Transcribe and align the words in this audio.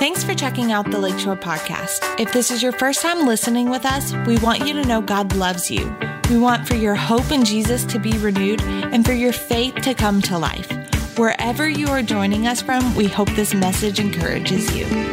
Thanks 0.00 0.24
for 0.24 0.32
checking 0.32 0.72
out 0.72 0.90
the 0.90 0.98
Lakeshore 0.98 1.36
Podcast. 1.36 2.18
If 2.18 2.32
this 2.32 2.50
is 2.50 2.62
your 2.62 2.72
first 2.72 3.02
time 3.02 3.26
listening 3.26 3.68
with 3.68 3.84
us, 3.84 4.14
we 4.26 4.38
want 4.38 4.66
you 4.66 4.72
to 4.72 4.82
know 4.82 5.02
God 5.02 5.36
loves 5.36 5.70
you. 5.70 5.94
We 6.30 6.38
want 6.38 6.66
for 6.66 6.74
your 6.74 6.94
hope 6.94 7.30
in 7.30 7.44
Jesus 7.44 7.84
to 7.84 7.98
be 7.98 8.16
renewed 8.16 8.62
and 8.62 9.04
for 9.04 9.12
your 9.12 9.34
faith 9.34 9.74
to 9.82 9.92
come 9.92 10.22
to 10.22 10.38
life. 10.38 10.70
Wherever 11.18 11.68
you 11.68 11.88
are 11.88 12.00
joining 12.00 12.46
us 12.46 12.62
from, 12.62 12.94
we 12.94 13.08
hope 13.08 13.28
this 13.32 13.52
message 13.52 14.00
encourages 14.00 14.74
you. 14.74 14.86
Well, 14.86 15.10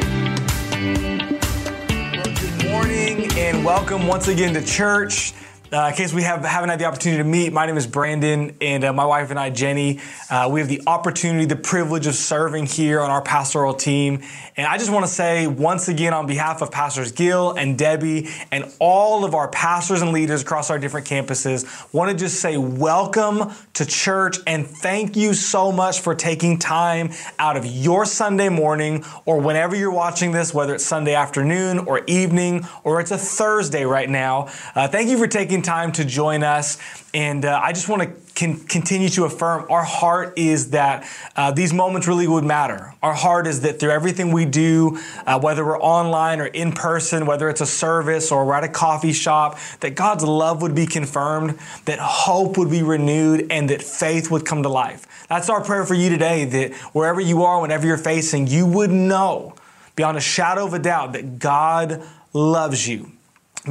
good 2.39 2.71
morning 2.71 3.29
and 3.33 3.65
welcome 3.65 4.07
once 4.07 4.29
again 4.29 4.54
to 4.54 4.63
church. 4.63 5.33
Uh, 5.70 5.88
in 5.89 5.95
case 5.95 6.13
we 6.13 6.21
have, 6.21 6.45
haven't 6.45 6.70
had 6.70 6.79
the 6.79 6.86
opportunity 6.86 7.21
to 7.21 7.27
meet, 7.27 7.52
my 7.52 7.65
name 7.65 7.75
is 7.75 7.86
Brandon, 7.86 8.55
and 8.61 8.86
uh, 8.86 8.93
my 8.93 9.05
wife 9.05 9.31
and 9.31 9.39
I, 9.39 9.49
Jenny, 9.49 9.99
uh, 10.29 10.47
we 10.49 10.61
have 10.61 10.70
the 10.70 10.81
opportunity, 10.88 11.43
the 11.43 11.57
privilege 11.57 12.07
of 12.07 12.16
serving 12.16 12.67
here 12.67 13.02
on 13.02 13.11
our 13.11 13.21
pastoral 13.21 13.73
team. 13.73 14.21
And 14.55 14.66
I 14.66 14.77
just 14.77 14.90
want 14.90 15.05
to 15.05 15.12
say 15.12 15.45
once 15.45 15.90
again, 15.90 16.13
on 16.13 16.26
behalf 16.26 16.62
of 16.62 16.71
Pastors 16.71 17.12
Gill 17.12 17.52
and 17.52 17.77
Debbie 17.77 18.30
and 18.49 18.71
all 18.80 19.26
of 19.26 19.35
our 19.35 19.49
pastors 19.49 20.02
and 20.02 20.13
leaders 20.13 20.41
across 20.41 20.70
our 20.70 20.80
different 20.80 21.05
campuses, 21.05 21.93
want 21.93 22.12
to 22.12 22.18
just 22.18 22.40
say 22.40 22.55
welcome 22.55 23.52
to 23.73 23.85
church 23.85 24.38
and 24.48 24.65
thank 24.65 25.18
you 25.18 25.34
so 25.34 25.73
much 25.73 25.99
for 25.99 26.15
taking 26.15 26.59
time 26.59 27.12
out 27.40 27.57
of 27.57 27.65
your 27.65 28.05
Sunday 28.05 28.48
morning 28.48 29.04
or 29.26 29.41
whenever 29.41 29.76
you're 29.76 29.91
watching 29.91 30.31
this, 30.31 30.54
whether 30.54 30.76
it's 30.76 30.85
Sunday 30.85 31.13
afternoon 31.13 31.79
or 31.79 32.04
evening 32.07 32.65
or 32.85 33.02
it's 33.02 33.12
a 33.12 33.18
Thursday 33.18 33.84
right 33.84 34.09
now. 34.09 34.48
Uh, 34.73 34.88
thank 34.88 35.09
you 35.09 35.18
for 35.18 35.27
taking 35.27 35.56
taking 35.57 35.63
time 35.63 35.91
to 35.93 36.05
join 36.05 36.43
us. 36.43 36.77
And 37.13 37.43
uh, 37.43 37.59
I 37.63 37.73
just 37.73 37.89
want 37.89 38.03
to 38.03 38.09
con- 38.35 38.59
continue 38.67 39.09
to 39.09 39.25
affirm 39.25 39.65
our 39.71 39.84
heart 39.84 40.38
is 40.38 40.70
that 40.71 41.07
uh, 41.35 41.52
these 41.52 41.73
moments 41.73 42.07
really 42.07 42.27
would 42.27 42.43
matter. 42.43 42.93
Our 43.02 43.13
heart 43.13 43.48
is 43.48 43.62
that 43.62 43.79
through 43.79 43.91
everything 43.91 44.31
we 44.31 44.45
do, 44.45 44.99
uh, 45.26 45.40
whether 45.40 45.65
we're 45.65 45.79
online 45.79 46.41
or 46.41 46.45
in 46.45 46.73
person, 46.73 47.26
whether 47.26 47.49
it's 47.49 47.62
a 47.62 47.65
service 47.65 48.32
or 48.32 48.45
we're 48.45 48.54
at 48.54 48.63
a 48.63 48.70
coffee 48.70 49.13
shop, 49.13 49.57
that 49.79 49.95
God's 49.95 50.23
love 50.23 50.62
would 50.62 50.76
be 50.76 50.85
confirmed, 50.85 51.57
that 51.85 51.98
hope 51.99 52.57
would 52.57 52.70
be 52.70 52.84
renewed, 52.84 53.48
and 53.49 53.70
that 53.70 53.82
faith 53.82 54.29
would 54.29 54.45
come 54.45 54.62
to 54.63 54.70
life. 54.70 55.07
That's 55.27 55.49
our 55.49 55.63
prayer 55.63 55.85
for 55.85 55.95
you 55.95 56.10
today 56.10 56.45
that 56.45 56.76
wherever 56.93 57.20
you 57.20 57.43
are, 57.43 57.62
whenever 57.62 57.87
you're 57.87 57.98
facing, 57.98 58.48
you 58.48 58.67
would 58.67 58.91
know 58.91 59.55
beyond 59.95 60.17
a 60.17 60.21
shadow 60.21 60.65
of 60.65 60.73
a 60.73 60.79
doubt 60.79 61.13
that 61.13 61.39
God 61.39 62.04
loves 62.34 62.87
you 62.87 63.16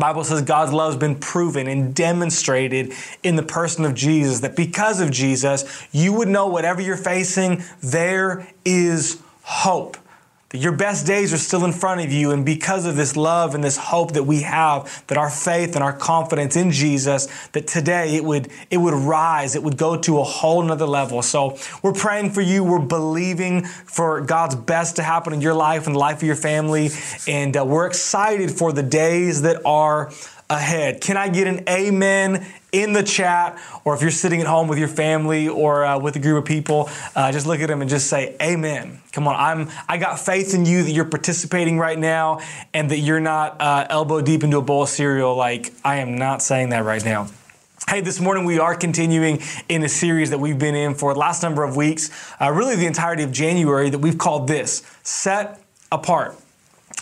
Bible 0.01 0.25
says 0.25 0.43
God's 0.43 0.73
love 0.73 0.93
has 0.93 1.01
been 1.01 1.17
proven 1.17 1.67
and 1.67 1.95
demonstrated 1.95 2.93
in 3.23 3.37
the 3.37 3.43
person 3.43 3.85
of 3.85 3.95
Jesus, 3.95 4.41
that 4.41 4.57
because 4.57 5.01
of 5.01 5.11
Jesus, 5.11 5.87
you 5.93 6.13
would 6.13 6.29
know 6.29 6.47
whatever 6.47 6.81
you're 6.81 6.97
facing, 6.97 7.63
there 7.83 8.47
is 8.65 9.21
hope 9.43 9.97
your 10.57 10.73
best 10.73 11.07
days 11.07 11.33
are 11.33 11.39
still 11.39 11.65
in 11.65 11.73
front 11.73 12.01
of 12.01 12.13
you. 12.13 12.33
And 12.33 12.45
because 12.45 12.87
of 12.87 12.97
this 12.97 13.17
love 13.17 13.55
and 13.55 13.63
this 13.63 13.77
hope 13.77 14.13
that 14.13 14.25
we 14.25 14.43
have, 14.43 15.05
that 15.07 15.19
our 15.19 15.31
faith 15.31 15.75
and 15.75 15.85
our 15.85 15.93
confidence 15.93 16.57
in 16.57 16.71
Jesus, 16.71 17.29
that 17.53 17.67
today 17.67 18.17
it 18.17 18.25
would, 18.25 18.49
it 18.71 18.79
would 18.79 18.95
rise, 18.95 19.55
it 19.55 19.63
would 19.63 19.77
go 19.77 19.97
to 19.97 20.19
a 20.19 20.25
whole 20.25 20.63
nother 20.63 20.87
level. 20.87 21.23
So 21.23 21.59
we're 21.83 21.93
praying 21.93 22.31
for 22.31 22.41
you. 22.41 22.65
We're 22.65 22.79
believing 22.79 23.65
for 23.65 24.21
God's 24.21 24.55
best 24.55 24.97
to 24.97 25.03
happen 25.03 25.33
in 25.33 25.41
your 25.41 25.55
life 25.55 25.87
and 25.87 25.95
the 25.95 26.01
life 26.01 26.19
of 26.19 26.23
your 26.25 26.37
family. 26.37 26.91
And 27.29 27.57
uh, 27.57 27.65
we're 27.65 27.87
excited 27.87 28.51
for 28.51 28.73
the 28.73 28.83
days 28.83 29.43
that 29.43 29.65
are 29.65 30.13
ahead. 30.49 31.01
Can 31.01 31.17
I 31.17 31.29
get 31.29 31.47
an 31.47 31.65
amen 31.69 32.47
in 32.83 32.93
the 32.93 33.03
chat? 33.03 33.59
Or 33.85 33.95
if 33.95 34.03
you're 34.03 34.11
sitting 34.11 34.41
at 34.41 34.47
home 34.47 34.69
with 34.69 34.79
your 34.79 34.89
family 34.89 35.49
or 35.49 35.85
uh, 35.85 35.99
with 35.99 36.17
a 36.17 36.19
group 36.19 36.39
of 36.39 36.45
people, 36.45 36.89
uh, 37.15 37.33
just 37.33 37.47
look 37.47 37.61
at 37.61 37.69
them 37.69 37.81
and 37.81 37.91
just 37.91 38.09
say, 38.09 38.37
Amen. 38.41 39.01
Come 39.13 39.29
on, 39.29 39.37
I'm, 39.37 39.71
I 39.89 39.99
got 39.99 40.21
faith 40.21 40.55
in 40.55 40.67
you 40.67 40.83
that 40.83 40.91
you're 40.91 41.05
participating 41.05 41.79
right 41.79 41.99
now 41.99 42.41
and 42.75 42.91
that 42.91 42.99
you're 42.99 43.21
not 43.21 43.61
uh, 43.61 43.87
elbow 43.89 44.21
deep 44.21 44.45
into 44.45 44.59
a 44.59 44.63
bowl 44.63 44.83
of 44.83 44.89
cereal. 44.89 45.35
Like, 45.37 45.73
I 45.85 45.97
am 45.97 46.17
not 46.17 46.43
saying 46.43 46.71
that 46.71 46.85
right 46.85 47.05
now. 47.05 47.29
Hey, 47.89 48.01
this 48.01 48.21
morning 48.21 48.45
we 48.45 48.59
are 48.59 48.75
continuing 48.75 49.41
in 49.69 49.85
a 49.85 49.89
series 49.89 50.31
that 50.31 50.39
we've 50.39 50.59
been 50.59 50.75
in 50.75 50.95
for 50.95 51.15
the 51.15 51.21
last 51.21 51.43
number 51.43 51.63
of 51.63 51.77
weeks, 51.77 52.11
uh, 52.41 52.51
really 52.51 52.75
the 52.75 52.87
entirety 52.87 53.23
of 53.23 53.31
January, 53.31 53.91
that 53.91 53.99
we've 53.99 54.19
called 54.19 54.49
this 54.49 54.83
Set 55.03 55.63
Apart 55.93 56.37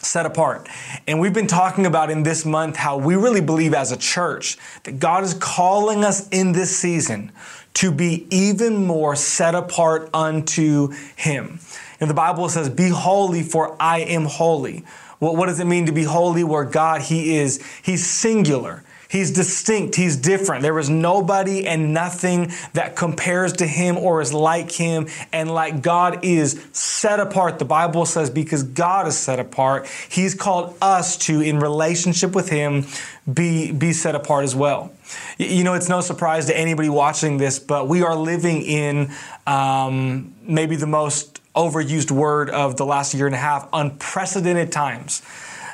set 0.05 0.27
apart. 0.27 0.69
And 1.07 1.21
we've 1.21 1.33
been 1.33 1.47
talking 1.47 1.87
about 1.87 2.11
in 2.11 2.23
this 2.23 2.45
month 2.45 2.77
how 2.77 2.99
we 2.99 3.17
really 3.17 3.41
believe 3.41 3.75
as 3.75 3.93
a 3.93 3.97
church 3.97 4.59
that 4.85 4.99
God 4.99 5.25
is 5.25 5.35
calling 5.35 6.05
us 6.05 6.29
in 6.29 6.53
this 6.53 6.77
season 6.77 7.33
to 7.75 7.91
be 7.91 8.27
even 8.31 8.87
more 8.87 9.17
set 9.17 9.55
apart 9.55 10.09
unto 10.15 10.93
Him. 11.17 11.59
And 12.01 12.09
the 12.09 12.15
Bible 12.15 12.49
says, 12.49 12.69
Be 12.69 12.89
holy, 12.89 13.43
for 13.43 13.77
I 13.81 14.01
am 14.01 14.25
holy. 14.25 14.85
Well, 15.21 15.37
what 15.37 15.47
does 15.47 15.61
it 15.61 15.67
mean 15.67 15.87
to 15.87 15.93
be 15.93 16.05
holy? 16.05 16.45
Where 16.45 16.65
God, 16.65 17.01
He 17.01 17.37
is, 17.37 17.65
He's 17.83 18.07
singular. 18.07 18.85
He's 19.15 19.31
distinct. 19.31 19.95
He's 19.95 20.17
different. 20.17 20.63
There 20.63 20.77
is 20.77 20.91
nobody 20.91 21.69
and 21.69 21.95
nothing 21.95 22.51
that 22.73 22.97
compares 22.97 23.53
to 23.53 23.65
him 23.65 23.97
or 23.97 24.21
is 24.21 24.35
like 24.35 24.73
him 24.73 25.07
and 25.33 25.49
like 25.49 25.83
God 25.83 26.25
is 26.25 26.61
set 26.73 27.21
apart. 27.21 27.61
The 27.61 27.65
Bible 27.65 28.07
says 28.07 28.29
because 28.29 28.65
God 28.65 29.07
is 29.07 29.17
set 29.17 29.39
apart, 29.39 29.87
he's 30.09 30.35
called 30.35 30.77
us 30.83 31.17
to, 31.19 31.41
in 31.41 31.61
relationship 31.61 32.35
with 32.35 32.49
him, 32.49 32.87
be, 33.33 33.71
be 33.71 33.93
set 33.93 34.17
apart 34.17 34.43
as 34.43 34.57
well. 34.57 34.93
You 35.39 35.63
know, 35.63 35.75
it's 35.75 35.89
no 35.89 36.01
surprise 36.01 36.47
to 36.47 36.59
anybody 36.59 36.89
watching 36.89 37.37
this, 37.37 37.61
but 37.61 37.87
we 37.87 38.03
are 38.03 38.17
living 38.17 38.63
in 38.63 39.13
um, 39.47 40.35
maybe 40.43 40.75
the 40.75 40.89
most 40.89 41.41
overused 41.55 42.11
word 42.11 42.51
of 42.51 42.77
the 42.79 42.85
last 42.85 43.15
year 43.15 43.27
and 43.27 43.35
a 43.37 43.39
half 43.39 43.69
unprecedented 43.73 44.73
times. 44.73 45.23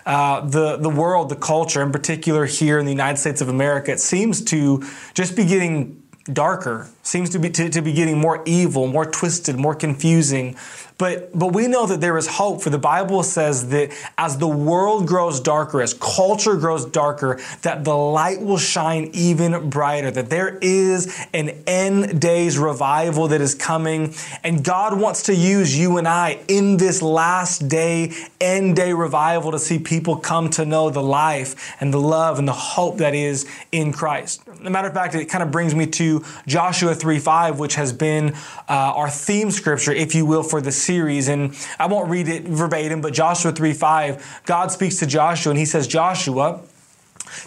Uh, 0.06 0.41
the 0.41 0.77
the 0.77 0.88
world, 0.88 1.28
the 1.28 1.37
culture, 1.37 1.83
in 1.83 1.93
particular 1.93 2.47
here 2.47 2.78
in 2.78 2.87
the 2.87 2.93
United 2.93 3.19
States 3.19 3.41
of 3.41 3.49
America, 3.49 3.93
it 3.93 4.00
seems 4.00 4.43
to 4.44 4.83
just 5.15 5.37
be 5.37 5.44
getting 5.44 6.03
darker, 6.33 6.88
seems 7.03 7.31
to 7.31 7.38
be 7.38 7.50
to, 7.50 7.69
to 7.69 7.83
be 7.83 7.93
getting 7.93 8.19
more 8.19 8.43
evil, 8.47 8.87
more 8.87 9.06
twisted, 9.06 9.56
more 9.56 9.75
confusing. 9.75 10.56
But, 11.00 11.37
but 11.37 11.55
we 11.55 11.66
know 11.66 11.87
that 11.87 12.03
there 12.03 12.19
is 12.19 12.27
hope, 12.27 12.61
for 12.61 12.69
the 12.69 12.78
Bible 12.78 13.22
says 13.22 13.71
that 13.71 13.91
as 14.19 14.37
the 14.37 14.47
world 14.47 15.06
grows 15.06 15.41
darker, 15.41 15.81
as 15.81 15.94
culture 15.94 16.56
grows 16.56 16.84
darker, 16.84 17.41
that 17.62 17.84
the 17.84 17.97
light 17.97 18.43
will 18.43 18.59
shine 18.59 19.09
even 19.15 19.71
brighter, 19.71 20.11
that 20.11 20.28
there 20.28 20.59
is 20.61 21.27
an 21.33 21.62
end 21.66 22.21
days 22.21 22.59
revival 22.59 23.28
that 23.28 23.41
is 23.41 23.55
coming. 23.55 24.12
And 24.44 24.62
God 24.62 25.00
wants 25.00 25.22
to 25.22 25.34
use 25.34 25.75
you 25.77 25.97
and 25.97 26.06
I 26.06 26.41
in 26.49 26.77
this 26.77 27.00
last 27.00 27.67
day, 27.67 28.12
end 28.38 28.77
day 28.77 28.93
revival 28.93 29.53
to 29.53 29.59
see 29.59 29.78
people 29.78 30.17
come 30.17 30.50
to 30.50 30.67
know 30.67 30.91
the 30.91 31.03
life 31.03 31.75
and 31.81 31.94
the 31.94 32.00
love 32.00 32.38
and 32.38 32.47
the 32.47 32.53
hope 32.53 32.99
that 32.99 33.15
is 33.15 33.47
in 33.72 33.91
Christ. 33.91 34.43
As 34.47 34.67
a 34.67 34.69
matter 34.69 34.88
of 34.88 34.93
fact, 34.93 35.15
it 35.15 35.31
kind 35.31 35.43
of 35.43 35.50
brings 35.50 35.75
me 35.75 35.87
to 35.87 36.22
Joshua 36.47 36.94
3 36.94 37.19
5, 37.19 37.59
which 37.59 37.77
has 37.77 37.91
been 37.91 38.34
uh, 38.69 38.93
our 38.94 39.09
theme 39.09 39.50
scripture, 39.50 39.93
if 39.93 40.15
you 40.15 40.27
will, 40.27 40.43
for 40.43 40.61
the 40.61 40.71
series. 40.90 41.28
And 41.28 41.56
I 41.78 41.86
won't 41.86 42.10
read 42.10 42.26
it 42.26 42.42
verbatim, 42.42 43.00
but 43.00 43.12
Joshua 43.12 43.52
3 43.52 43.72
5, 43.72 44.42
God 44.44 44.72
speaks 44.72 44.96
to 44.98 45.06
Joshua 45.06 45.50
and 45.50 45.58
he 45.58 45.64
says, 45.64 45.86
Joshua, 45.86 46.62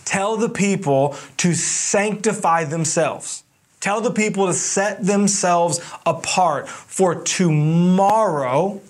tell 0.06 0.38
the 0.38 0.48
people 0.48 1.18
to 1.38 1.54
sanctify 1.54 2.64
themselves. 2.64 3.44
Tell 3.82 4.00
the 4.00 4.12
people 4.12 4.48
to 4.48 4.54
set 4.54 5.06
themselves 5.06 5.82
apart 6.06 6.70
for 6.70 7.16
tomorrow. 7.16 8.82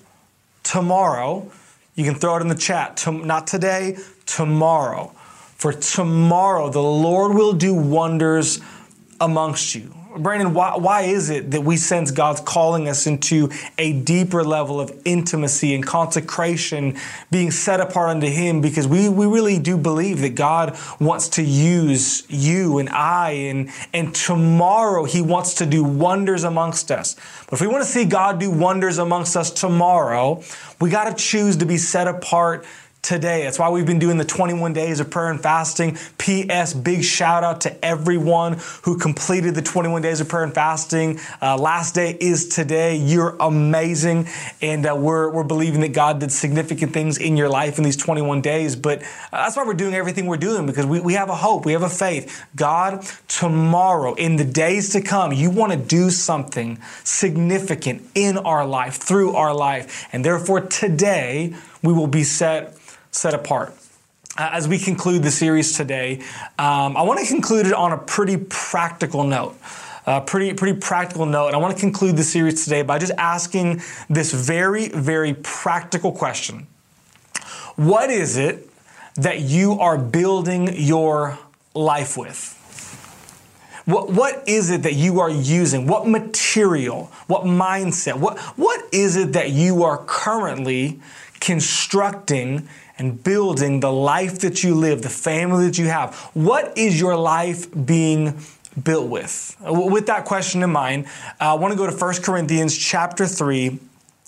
Tomorrow, 0.61 1.51
you 1.95 2.03
can 2.03 2.13
throw 2.13 2.37
it 2.37 2.41
in 2.41 2.47
the 2.47 2.53
chat. 2.53 2.97
To, 2.97 3.11
not 3.11 3.47
today, 3.47 3.97
tomorrow. 4.27 5.07
For 5.55 5.73
tomorrow, 5.73 6.69
the 6.69 6.83
Lord 6.83 7.35
will 7.35 7.53
do 7.53 7.73
wonders 7.73 8.61
amongst 9.19 9.73
you. 9.73 9.95
Brandon, 10.17 10.53
why, 10.53 10.77
why 10.77 11.01
is 11.01 11.29
it 11.29 11.51
that 11.51 11.61
we 11.61 11.77
sense 11.77 12.11
God's 12.11 12.41
calling 12.41 12.87
us 12.87 13.07
into 13.07 13.49
a 13.77 13.93
deeper 13.93 14.43
level 14.43 14.79
of 14.79 14.91
intimacy 15.05 15.73
and 15.73 15.85
consecration, 15.85 16.97
being 17.31 17.51
set 17.51 17.79
apart 17.79 18.09
unto 18.09 18.27
Him? 18.27 18.61
Because 18.61 18.87
we, 18.87 19.09
we 19.09 19.25
really 19.25 19.59
do 19.59 19.77
believe 19.77 20.21
that 20.21 20.35
God 20.35 20.77
wants 20.99 21.29
to 21.29 21.43
use 21.43 22.23
you 22.29 22.77
and 22.77 22.89
I, 22.89 23.31
and, 23.31 23.69
and 23.93 24.13
tomorrow 24.13 25.05
He 25.05 25.21
wants 25.21 25.55
to 25.55 25.65
do 25.65 25.83
wonders 25.83 26.43
amongst 26.43 26.91
us. 26.91 27.15
But 27.45 27.53
if 27.53 27.61
we 27.61 27.67
want 27.67 27.83
to 27.83 27.89
see 27.89 28.05
God 28.05 28.39
do 28.39 28.51
wonders 28.51 28.99
amongst 28.99 29.35
us 29.35 29.49
tomorrow, 29.51 30.43
we 30.79 30.89
got 30.89 31.05
to 31.05 31.23
choose 31.23 31.57
to 31.57 31.65
be 31.65 31.77
set 31.77 32.07
apart 32.07 32.65
today. 33.03 33.43
That's 33.43 33.59
why 33.59 33.69
we've 33.69 33.85
been 33.85 33.99
doing 33.99 34.17
the 34.17 34.23
21 34.23 34.71
days 34.71 35.01
of 35.01 35.09
prayer 35.09 35.29
and 35.29 35.39
fasting. 35.39 35.97
P.S. 36.17 36.73
Big 36.73 37.03
shout 37.03 37.43
out 37.43 37.59
to 37.61 37.85
everyone 37.85 38.59
who 38.83 38.97
completed 38.97 39.55
the 39.55 39.61
21 39.61 40.01
days 40.01 40.21
of 40.21 40.29
prayer 40.29 40.43
and 40.43 40.53
fasting. 40.53 41.19
Uh, 41.41 41.57
last 41.57 41.95
day 41.95 42.17
is 42.21 42.47
today. 42.47 42.95
You're 42.95 43.35
amazing. 43.41 44.27
And 44.61 44.85
uh, 44.85 44.95
we're, 44.97 45.29
we're 45.29 45.43
believing 45.43 45.81
that 45.81 45.91
God 45.91 46.21
did 46.21 46.31
significant 46.31 46.93
things 46.93 47.17
in 47.17 47.35
your 47.35 47.49
life 47.49 47.77
in 47.77 47.83
these 47.83 47.97
21 47.97 48.39
days. 48.39 48.77
But 48.77 49.01
uh, 49.01 49.05
that's 49.31 49.57
why 49.57 49.65
we're 49.65 49.73
doing 49.73 49.93
everything 49.93 50.25
we're 50.25 50.37
doing 50.37 50.65
because 50.65 50.85
we, 50.85 51.01
we 51.01 51.13
have 51.15 51.29
a 51.29 51.35
hope, 51.35 51.65
we 51.65 51.73
have 51.73 51.83
a 51.83 51.89
faith. 51.89 52.45
God, 52.55 53.05
tomorrow, 53.27 54.13
in 54.13 54.37
the 54.37 54.45
days 54.45 54.91
to 54.91 55.01
come, 55.01 55.33
you 55.33 55.49
want 55.49 55.73
to 55.73 55.77
do 55.77 56.09
something 56.09 56.79
significant 57.03 58.01
in 58.15 58.37
our 58.37 58.65
life, 58.65 58.95
through 58.95 59.35
our 59.35 59.53
life. 59.53 60.07
And 60.13 60.23
therefore, 60.23 60.61
today, 60.61 61.53
we 61.81 61.91
will 61.91 62.07
be 62.07 62.23
set 62.23 62.77
set 63.13 63.33
apart. 63.33 63.73
Uh, 64.35 64.49
as 64.51 64.67
we 64.67 64.79
conclude 64.79 65.21
the 65.21 65.31
series 65.31 65.77
today, 65.77 66.19
um, 66.57 66.97
I 66.97 67.03
want 67.03 67.19
to 67.19 67.27
conclude 67.27 67.67
it 67.67 67.73
on 67.73 67.93
a 67.93 67.97
pretty 67.97 68.37
practical 68.37 69.23
note. 69.23 69.55
A 70.05 70.19
pretty, 70.19 70.53
pretty 70.53 70.77
practical 70.79 71.25
note. 71.25 71.47
And 71.47 71.55
I 71.55 71.59
want 71.59 71.75
to 71.75 71.79
conclude 71.79 72.17
the 72.17 72.23
series 72.23 72.63
today 72.63 72.81
by 72.81 72.99
just 72.99 73.13
asking 73.17 73.81
this 74.09 74.33
very, 74.33 74.89
very 74.89 75.33
practical 75.35 76.11
question. 76.11 76.67
What 77.75 78.09
is 78.09 78.35
it 78.37 78.69
that 79.15 79.41
you 79.41 79.79
are 79.79 79.97
building 79.97 80.75
your 80.75 81.37
life 81.73 82.17
with? 82.17 82.59
What, 83.85 84.09
what 84.11 84.43
is 84.47 84.71
it 84.71 84.83
that 84.83 84.93
you 84.93 85.19
are 85.19 85.29
using? 85.29 85.87
What 85.87 86.07
material? 86.07 87.11
What 87.27 87.43
mindset? 87.43 88.19
What, 88.19 88.39
what 88.57 88.83
is 88.91 89.15
it 89.15 89.33
that 89.33 89.51
you 89.51 89.83
are 89.83 90.03
currently 90.05 90.99
constructing 91.39 92.67
and 93.03 93.21
building 93.21 93.81
the 93.81 93.91
life 93.91 94.39
that 94.39 94.63
you 94.63 94.73
live, 94.73 95.01
the 95.01 95.09
family 95.09 95.67
that 95.67 95.77
you 95.77 95.87
have? 95.87 96.15
What 96.33 96.77
is 96.77 96.99
your 96.99 97.17
life 97.17 97.67
being 97.85 98.39
built 98.81 99.09
with? 99.09 99.57
With 99.61 100.07
that 100.07 100.25
question 100.25 100.63
in 100.63 100.71
mind, 100.71 101.07
I 101.39 101.53
want 101.55 101.73
to 101.73 101.77
go 101.77 101.87
to 101.87 101.95
1 101.95 102.13
Corinthians 102.23 102.75
chapter 102.75 103.27
3 103.27 103.77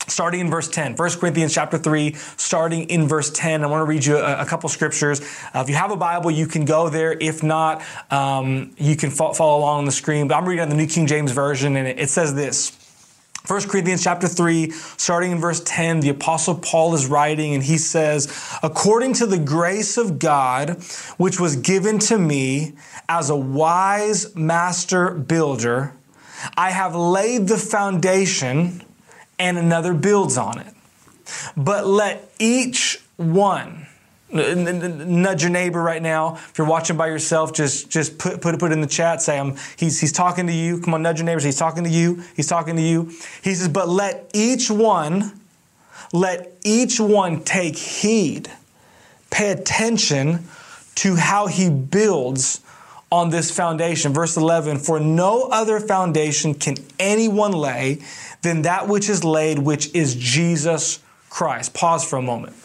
starting 0.07 0.41
in 0.41 0.51
verse 0.51 0.67
10 0.67 0.95
1 0.97 1.09
corinthians 1.19 1.51
chapter 1.51 1.79
3 1.79 2.13
starting 2.37 2.83
in 2.89 3.07
verse 3.07 3.31
10 3.31 3.63
i 3.63 3.65
want 3.65 3.81
to 3.81 3.85
read 3.85 4.05
you 4.05 4.17
a, 4.17 4.41
a 4.41 4.45
couple 4.45 4.69
scriptures. 4.69 5.19
Uh, 5.51 5.61
if 5.61 5.69
you 5.69 5.73
have 5.73 5.89
a 5.89 5.95
bible 5.95 6.29
you 6.29 6.45
can 6.45 6.63
go 6.63 6.89
there. 6.89 7.13
If 7.13 7.41
not 7.41 7.81
um, 8.11 8.75
you 8.77 8.95
can 8.95 9.09
fo- 9.09 9.33
follow 9.33 9.57
along 9.57 9.79
on 9.79 9.85
the 9.85 9.91
screen 9.91 10.27
but 10.27 10.35
i'm 10.35 10.45
reading 10.45 10.61
on 10.61 10.69
the 10.69 10.75
new 10.75 10.85
king 10.85 11.07
james 11.07 11.31
version 11.31 11.75
and 11.75 11.87
it, 11.87 11.97
it 11.97 12.09
says 12.09 12.35
this 12.35 12.84
1 13.47 13.69
Corinthians 13.69 14.03
chapter 14.03 14.27
3, 14.27 14.71
starting 14.71 15.31
in 15.31 15.39
verse 15.39 15.61
10, 15.63 15.99
the 15.99 16.09
apostle 16.09 16.55
Paul 16.55 16.95
is 16.95 17.05
writing 17.05 17.53
and 17.53 17.63
he 17.63 17.77
says, 17.77 18.27
According 18.63 19.13
to 19.13 19.25
the 19.25 19.37
grace 19.37 19.97
of 19.97 20.17
God, 20.17 20.81
which 21.17 21.39
was 21.39 21.55
given 21.55 21.99
to 21.99 22.17
me 22.17 22.73
as 23.07 23.29
a 23.29 23.35
wise 23.35 24.35
master 24.35 25.11
builder, 25.11 25.93
I 26.57 26.71
have 26.71 26.95
laid 26.95 27.47
the 27.47 27.57
foundation 27.57 28.83
and 29.37 29.57
another 29.57 29.93
builds 29.93 30.37
on 30.37 30.59
it. 30.59 30.73
But 31.55 31.85
let 31.85 32.31
each 32.39 33.01
one, 33.17 33.84
nudge 34.35 35.41
your 35.41 35.51
neighbor 35.51 35.81
right 35.81 36.01
now. 36.01 36.35
If 36.35 36.57
you're 36.57 36.67
watching 36.67 36.97
by 36.97 37.07
yourself, 37.07 37.53
just 37.53 37.89
just 37.89 38.17
put 38.17 38.41
put 38.41 38.59
put 38.59 38.71
in 38.71 38.81
the 38.81 38.87
chat. 38.87 39.21
Say, 39.21 39.39
"I'm." 39.39 39.55
He's 39.77 39.99
he's 39.99 40.11
talking 40.11 40.47
to 40.47 40.53
you. 40.53 40.79
Come 40.81 40.93
on, 40.93 41.01
nudge 41.01 41.19
your 41.19 41.25
neighbors. 41.25 41.43
He's 41.43 41.57
talking 41.57 41.83
to 41.83 41.89
you. 41.89 42.23
He's 42.35 42.47
talking 42.47 42.75
to 42.75 42.81
you. 42.81 43.11
He 43.41 43.55
says, 43.55 43.67
"But 43.67 43.89
let 43.89 44.29
each 44.33 44.69
one, 44.69 45.39
let 46.11 46.53
each 46.63 46.99
one 46.99 47.41
take 47.43 47.77
heed, 47.77 48.51
pay 49.29 49.51
attention 49.51 50.47
to 50.95 51.15
how 51.15 51.47
he 51.47 51.69
builds." 51.69 52.61
On 53.11 53.29
this 53.29 53.51
foundation. 53.51 54.13
Verse 54.13 54.35
11, 54.35 54.79
for 54.79 54.99
no 54.99 55.43
other 55.43 55.79
foundation 55.79 56.53
can 56.53 56.75
anyone 56.99 57.53
lay 57.53 57.99
than 58.41 58.63
that 58.63 58.89
which 58.89 59.09
is 59.09 59.23
laid, 59.23 59.59
which 59.59 59.93
is 59.93 60.15
Jesus 60.15 60.99
Christ. 61.29 61.73
Pause 61.73 62.03
for 62.03 62.17
a 62.17 62.21
moment. 62.21 62.55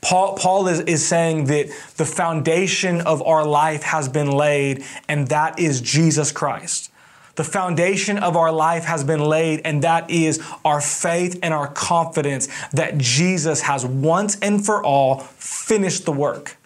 Paul, 0.00 0.36
Paul 0.36 0.68
is, 0.68 0.80
is 0.80 1.06
saying 1.06 1.46
that 1.46 1.68
the 1.96 2.04
foundation 2.04 3.00
of 3.00 3.22
our 3.22 3.44
life 3.44 3.82
has 3.82 4.08
been 4.08 4.30
laid, 4.30 4.84
and 5.08 5.28
that 5.28 5.58
is 5.58 5.80
Jesus 5.80 6.32
Christ. 6.32 6.90
The 7.34 7.44
foundation 7.44 8.18
of 8.18 8.36
our 8.36 8.52
life 8.52 8.84
has 8.84 9.04
been 9.04 9.24
laid, 9.24 9.62
and 9.64 9.82
that 9.82 10.10
is 10.10 10.42
our 10.64 10.80
faith 10.80 11.38
and 11.42 11.54
our 11.54 11.68
confidence 11.68 12.48
that 12.72 12.98
Jesus 12.98 13.62
has 13.62 13.86
once 13.86 14.38
and 14.40 14.64
for 14.64 14.84
all 14.84 15.20
finished 15.20 16.04
the 16.04 16.12
work 16.12 16.58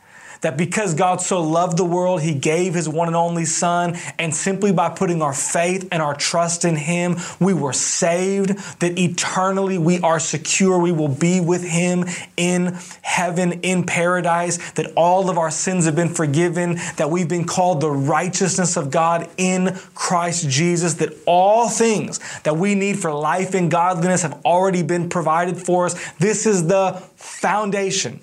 that 0.47 0.57
because 0.57 0.95
God 0.95 1.21
so 1.21 1.43
loved 1.43 1.77
the 1.77 1.85
world, 1.85 2.23
He 2.23 2.33
gave 2.33 2.75
His 2.75 2.89
one 2.89 3.09
and 3.09 3.17
only 3.17 3.45
Son, 3.45 3.99
and 4.17 4.33
simply 4.33 4.73
by 4.73 4.89
putting 4.89 5.21
our 5.21 5.33
faith 5.33 5.89
and 5.91 6.01
our 6.01 6.15
trust 6.15 6.65
in 6.65 6.77
Him, 6.77 7.17
we 7.41 7.53
were 7.53 7.73
saved, 7.73 8.51
that 8.79 8.97
eternally 8.97 9.77
we 9.77 9.99
are 10.03 10.21
secure. 10.21 10.79
We 10.79 10.93
will 10.93 11.09
be 11.09 11.41
with 11.41 11.65
Him 11.65 12.05
in 12.37 12.79
heaven, 13.03 13.55
in 13.63 13.83
paradise, 13.87 14.71
that 14.75 14.93
all 14.95 15.31
of 15.31 15.37
our 15.37 15.51
sins 15.51 15.85
have 15.85 15.97
been 15.97 16.15
forgiven, 16.15 16.77
that 16.97 17.11
we've 17.11 17.29
been 17.29 17.45
called 17.45 17.81
the 17.81 17.91
righteousness 17.91 18.77
of 18.77 18.93
God 18.93 19.29
in 19.37 19.77
Christ 19.97 20.49
Jesus, 20.49 20.95
that 20.95 21.13
all 21.27 21.69
things 21.69 22.21
that 22.45 22.57
we 22.57 22.77
need 22.77 23.01
for 23.01 23.13
life 23.13 23.53
and 23.53 23.69
godliness 23.69 24.23
have 24.23 24.41
already 24.45 24.85
been 24.85 25.09
provided 25.09 25.59
for 25.59 25.87
us. 25.87 26.13
This 26.19 26.47
is 26.47 26.69
the 26.69 27.03
foundation 27.17 28.21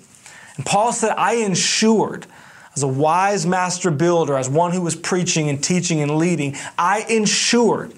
and 0.56 0.64
Paul 0.64 0.92
said, 0.92 1.14
I 1.16 1.34
ensured, 1.34 2.26
as 2.76 2.82
a 2.82 2.88
wise 2.88 3.46
master 3.46 3.90
builder, 3.90 4.36
as 4.36 4.48
one 4.48 4.72
who 4.72 4.82
was 4.82 4.96
preaching 4.96 5.48
and 5.48 5.62
teaching 5.62 6.00
and 6.00 6.16
leading, 6.16 6.56
I 6.78 7.04
ensured 7.08 7.92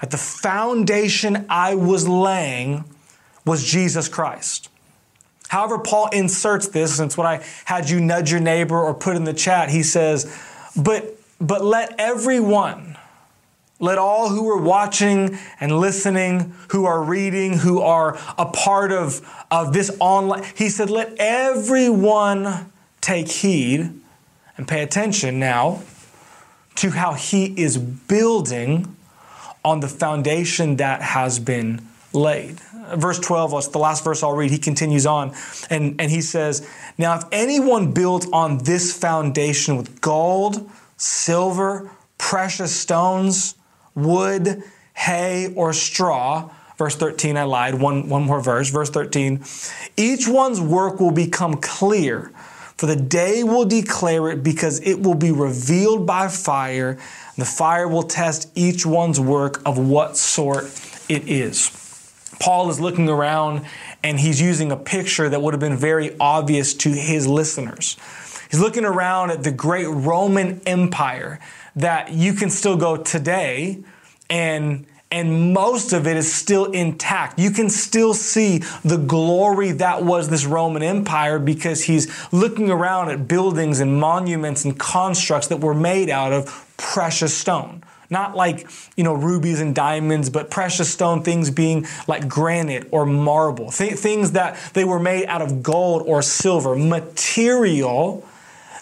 that 0.00 0.10
the 0.10 0.18
foundation 0.18 1.46
I 1.48 1.74
was 1.74 2.08
laying 2.08 2.84
was 3.44 3.64
Jesus 3.64 4.08
Christ. 4.08 4.68
However, 5.48 5.78
Paul 5.78 6.08
inserts 6.10 6.68
this, 6.68 7.00
it's 7.00 7.16
what 7.16 7.26
I 7.26 7.44
had 7.64 7.90
you 7.90 8.00
nudge 8.00 8.30
your 8.30 8.40
neighbor 8.40 8.78
or 8.78 8.94
put 8.94 9.16
in 9.16 9.24
the 9.24 9.34
chat. 9.34 9.68
He 9.68 9.82
says, 9.82 10.32
But, 10.76 11.18
but 11.40 11.64
let 11.64 11.96
everyone 11.98 12.89
let 13.80 13.96
all 13.98 14.28
who 14.28 14.48
are 14.50 14.60
watching 14.60 15.38
and 15.58 15.80
listening, 15.80 16.54
who 16.68 16.84
are 16.84 17.02
reading, 17.02 17.58
who 17.58 17.80
are 17.80 18.18
a 18.38 18.46
part 18.46 18.92
of, 18.92 19.26
of 19.50 19.72
this 19.72 19.96
online, 19.98 20.44
he 20.54 20.68
said, 20.68 20.90
let 20.90 21.14
everyone 21.18 22.70
take 23.00 23.28
heed 23.28 23.90
and 24.56 24.68
pay 24.68 24.82
attention 24.82 25.38
now 25.38 25.82
to 26.76 26.90
how 26.90 27.14
he 27.14 27.46
is 27.60 27.78
building 27.78 28.94
on 29.64 29.80
the 29.80 29.88
foundation 29.88 30.76
that 30.76 31.00
has 31.00 31.38
been 31.38 31.80
laid. 32.12 32.60
Verse 32.94 33.18
12, 33.18 33.54
it's 33.54 33.68
the 33.68 33.78
last 33.78 34.04
verse 34.04 34.22
I'll 34.22 34.34
read. 34.34 34.50
He 34.50 34.58
continues 34.58 35.06
on 35.06 35.34
and, 35.70 36.00
and 36.00 36.10
he 36.10 36.20
says, 36.20 36.68
Now, 36.98 37.16
if 37.16 37.24
anyone 37.32 37.92
builds 37.92 38.26
on 38.32 38.58
this 38.58 38.96
foundation 38.96 39.76
with 39.76 40.00
gold, 40.00 40.68
silver, 40.96 41.90
precious 42.18 42.74
stones, 42.74 43.54
wood, 44.04 44.62
hay, 44.94 45.52
or 45.54 45.72
straw. 45.72 46.50
Verse 46.76 46.96
13, 46.96 47.36
I 47.36 47.42
lied. 47.44 47.74
One, 47.74 48.08
one 48.08 48.24
more 48.24 48.42
verse. 48.42 48.70
Verse 48.70 48.90
13. 48.90 49.44
Each 49.96 50.26
one's 50.26 50.60
work 50.60 51.00
will 51.00 51.10
become 51.10 51.54
clear, 51.54 52.32
for 52.76 52.86
the 52.86 52.96
day 52.96 53.42
will 53.44 53.66
declare 53.66 54.30
it 54.30 54.42
because 54.42 54.80
it 54.80 55.02
will 55.02 55.14
be 55.14 55.30
revealed 55.30 56.06
by 56.06 56.28
fire. 56.28 56.98
The 57.36 57.44
fire 57.44 57.86
will 57.86 58.02
test 58.02 58.50
each 58.54 58.86
one's 58.86 59.20
work 59.20 59.60
of 59.66 59.78
what 59.78 60.16
sort 60.16 60.64
it 61.08 61.28
is. 61.28 61.76
Paul 62.40 62.70
is 62.70 62.80
looking 62.80 63.08
around 63.08 63.66
and 64.02 64.18
he's 64.18 64.40
using 64.40 64.72
a 64.72 64.76
picture 64.76 65.28
that 65.28 65.42
would 65.42 65.52
have 65.52 65.60
been 65.60 65.76
very 65.76 66.16
obvious 66.18 66.72
to 66.74 66.88
his 66.88 67.26
listeners. 67.26 67.96
He's 68.50 68.60
looking 68.60 68.84
around 68.84 69.30
at 69.30 69.44
the 69.44 69.52
great 69.52 69.86
Roman 69.86 70.60
Empire 70.66 71.38
that 71.76 72.12
you 72.12 72.32
can 72.32 72.50
still 72.50 72.76
go 72.76 72.96
today 72.96 73.84
and 74.30 74.86
and 75.12 75.52
most 75.52 75.92
of 75.92 76.06
it 76.06 76.16
is 76.16 76.32
still 76.32 76.66
intact. 76.66 77.38
You 77.38 77.50
can 77.50 77.68
still 77.68 78.14
see 78.14 78.58
the 78.84 78.96
glory 78.96 79.72
that 79.72 80.04
was 80.04 80.28
this 80.28 80.46
Roman 80.46 80.84
Empire 80.84 81.40
because 81.40 81.82
he's 81.82 82.32
looking 82.32 82.70
around 82.70 83.10
at 83.10 83.26
buildings 83.26 83.80
and 83.80 83.98
monuments 83.98 84.64
and 84.64 84.78
constructs 84.78 85.48
that 85.48 85.56
were 85.56 85.74
made 85.74 86.10
out 86.10 86.32
of 86.32 86.72
precious 86.76 87.36
stone. 87.36 87.82
Not 88.08 88.36
like, 88.36 88.68
you 88.96 89.02
know, 89.02 89.14
rubies 89.14 89.60
and 89.60 89.74
diamonds, 89.74 90.30
but 90.30 90.48
precious 90.48 90.92
stone 90.92 91.22
things 91.22 91.50
being 91.50 91.86
like 92.06 92.28
granite 92.28 92.88
or 92.92 93.04
marble. 93.04 93.70
Th- 93.72 93.94
things 93.94 94.32
that 94.32 94.58
they 94.74 94.84
were 94.84 95.00
made 95.00 95.26
out 95.26 95.42
of 95.42 95.62
gold 95.62 96.02
or 96.06 96.22
silver, 96.22 96.76
material 96.76 98.24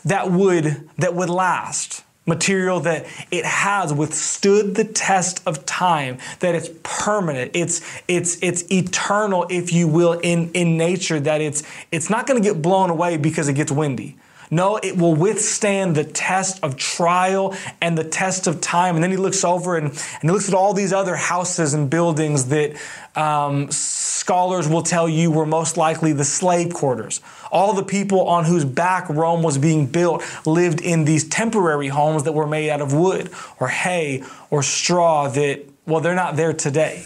that 0.05 0.31
would 0.31 0.88
that 0.99 1.14
would 1.14 1.31
last 1.31 2.05
material 2.28 2.80
that 2.80 3.06
it 3.30 3.44
has 3.44 3.92
withstood 3.92 4.75
the 4.75 4.85
test 4.85 5.42
of 5.47 5.66
time 5.66 6.18
that 6.40 6.54
it's 6.54 6.70
permanent. 6.82 7.50
It's 7.54 7.80
it's 8.06 8.38
it's 8.42 8.70
eternal 8.70 9.47
if 9.50 9.73
you 9.73 9.88
will 9.88 10.12
in 10.20 10.52
in 10.52 10.76
nature 10.76 11.18
that 11.18 11.40
it's 11.40 11.62
it's 11.90 12.11
not 12.11 12.26
going 12.26 12.40
to 12.40 12.47
get 12.47 12.62
blown 12.62 12.90
away 12.90 13.16
because 13.16 13.49
it 13.49 13.54
gets 13.54 13.73
windy 13.73 14.16
no, 14.50 14.76
it 14.76 14.97
will 14.97 15.14
withstand 15.14 15.95
the 15.95 16.05
test 16.05 16.62
of 16.62 16.76
trial 16.76 17.55
and 17.81 17.97
the 17.97 18.05
test 18.05 18.47
of 18.47 18.61
time. 18.61 18.95
And 18.95 19.05
then 19.05 19.11
he 19.11 19.17
looks 19.17 19.45
over 19.45 19.76
and, 19.76 19.88
and 19.88 20.23
he 20.23 20.31
looks 20.31 20.49
at 20.49 20.55
all 20.55 20.73
these 20.73 20.93
other 20.93 21.17
houses 21.17 21.75
and 21.75 21.90
buildings 21.90 22.47
that 22.47 22.76
um, 23.14 23.71
scholars 23.71 24.69
will 24.69 24.83
tell 24.83 25.09
you 25.09 25.31
were 25.31 25.47
most 25.47 25.76
likely 25.76 26.12
the 26.12 26.25
slave 26.25 26.73
quarters. 26.73 27.21
All 27.50 27.75
the 27.75 27.83
people 27.83 28.28
on 28.28 28.45
whose 28.45 28.64
back 28.64 29.09
Rome 29.09 29.43
was 29.43 29.59
being 29.59 29.87
built 29.87 30.23
lived 30.47 30.81
in 30.81 31.05
these 31.05 31.28
temporary 31.28 31.88
homes 31.88 32.25
that 32.25 32.33
were 32.33 32.47
made 32.47 32.71
out 32.71 32.81
of 32.81 32.93
wood 32.93 33.31
or 33.59 33.69
hay 33.69 34.23
or 34.50 34.62
straw 34.62 35.28
that, 35.28 35.64
well, 35.87 36.00
they're 36.00 36.14
not 36.14 36.37
there 36.37 36.52
today. 36.52 37.05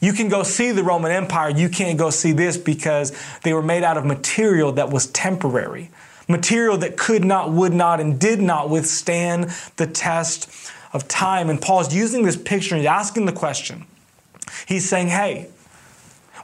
You 0.00 0.12
can 0.12 0.28
go 0.28 0.42
see 0.42 0.72
the 0.72 0.82
Roman 0.82 1.12
Empire. 1.12 1.50
You 1.50 1.68
can't 1.68 1.96
go 1.96 2.10
see 2.10 2.32
this 2.32 2.56
because 2.56 3.12
they 3.44 3.52
were 3.52 3.62
made 3.62 3.84
out 3.84 3.96
of 3.96 4.04
material 4.04 4.72
that 4.72 4.90
was 4.90 5.06
temporary, 5.06 5.90
material 6.32 6.76
that 6.78 6.96
could 6.96 7.24
not, 7.24 7.52
would 7.52 7.72
not, 7.72 8.00
and 8.00 8.18
did 8.18 8.40
not 8.40 8.68
withstand 8.68 9.54
the 9.76 9.86
test 9.86 10.50
of 10.92 11.06
time. 11.06 11.48
And 11.48 11.60
Paul's 11.60 11.94
using 11.94 12.24
this 12.24 12.36
picture 12.36 12.74
and 12.74 12.82
he's 12.82 12.88
asking 12.88 13.26
the 13.26 13.32
question. 13.32 13.86
He's 14.66 14.88
saying, 14.88 15.08
hey, 15.08 15.48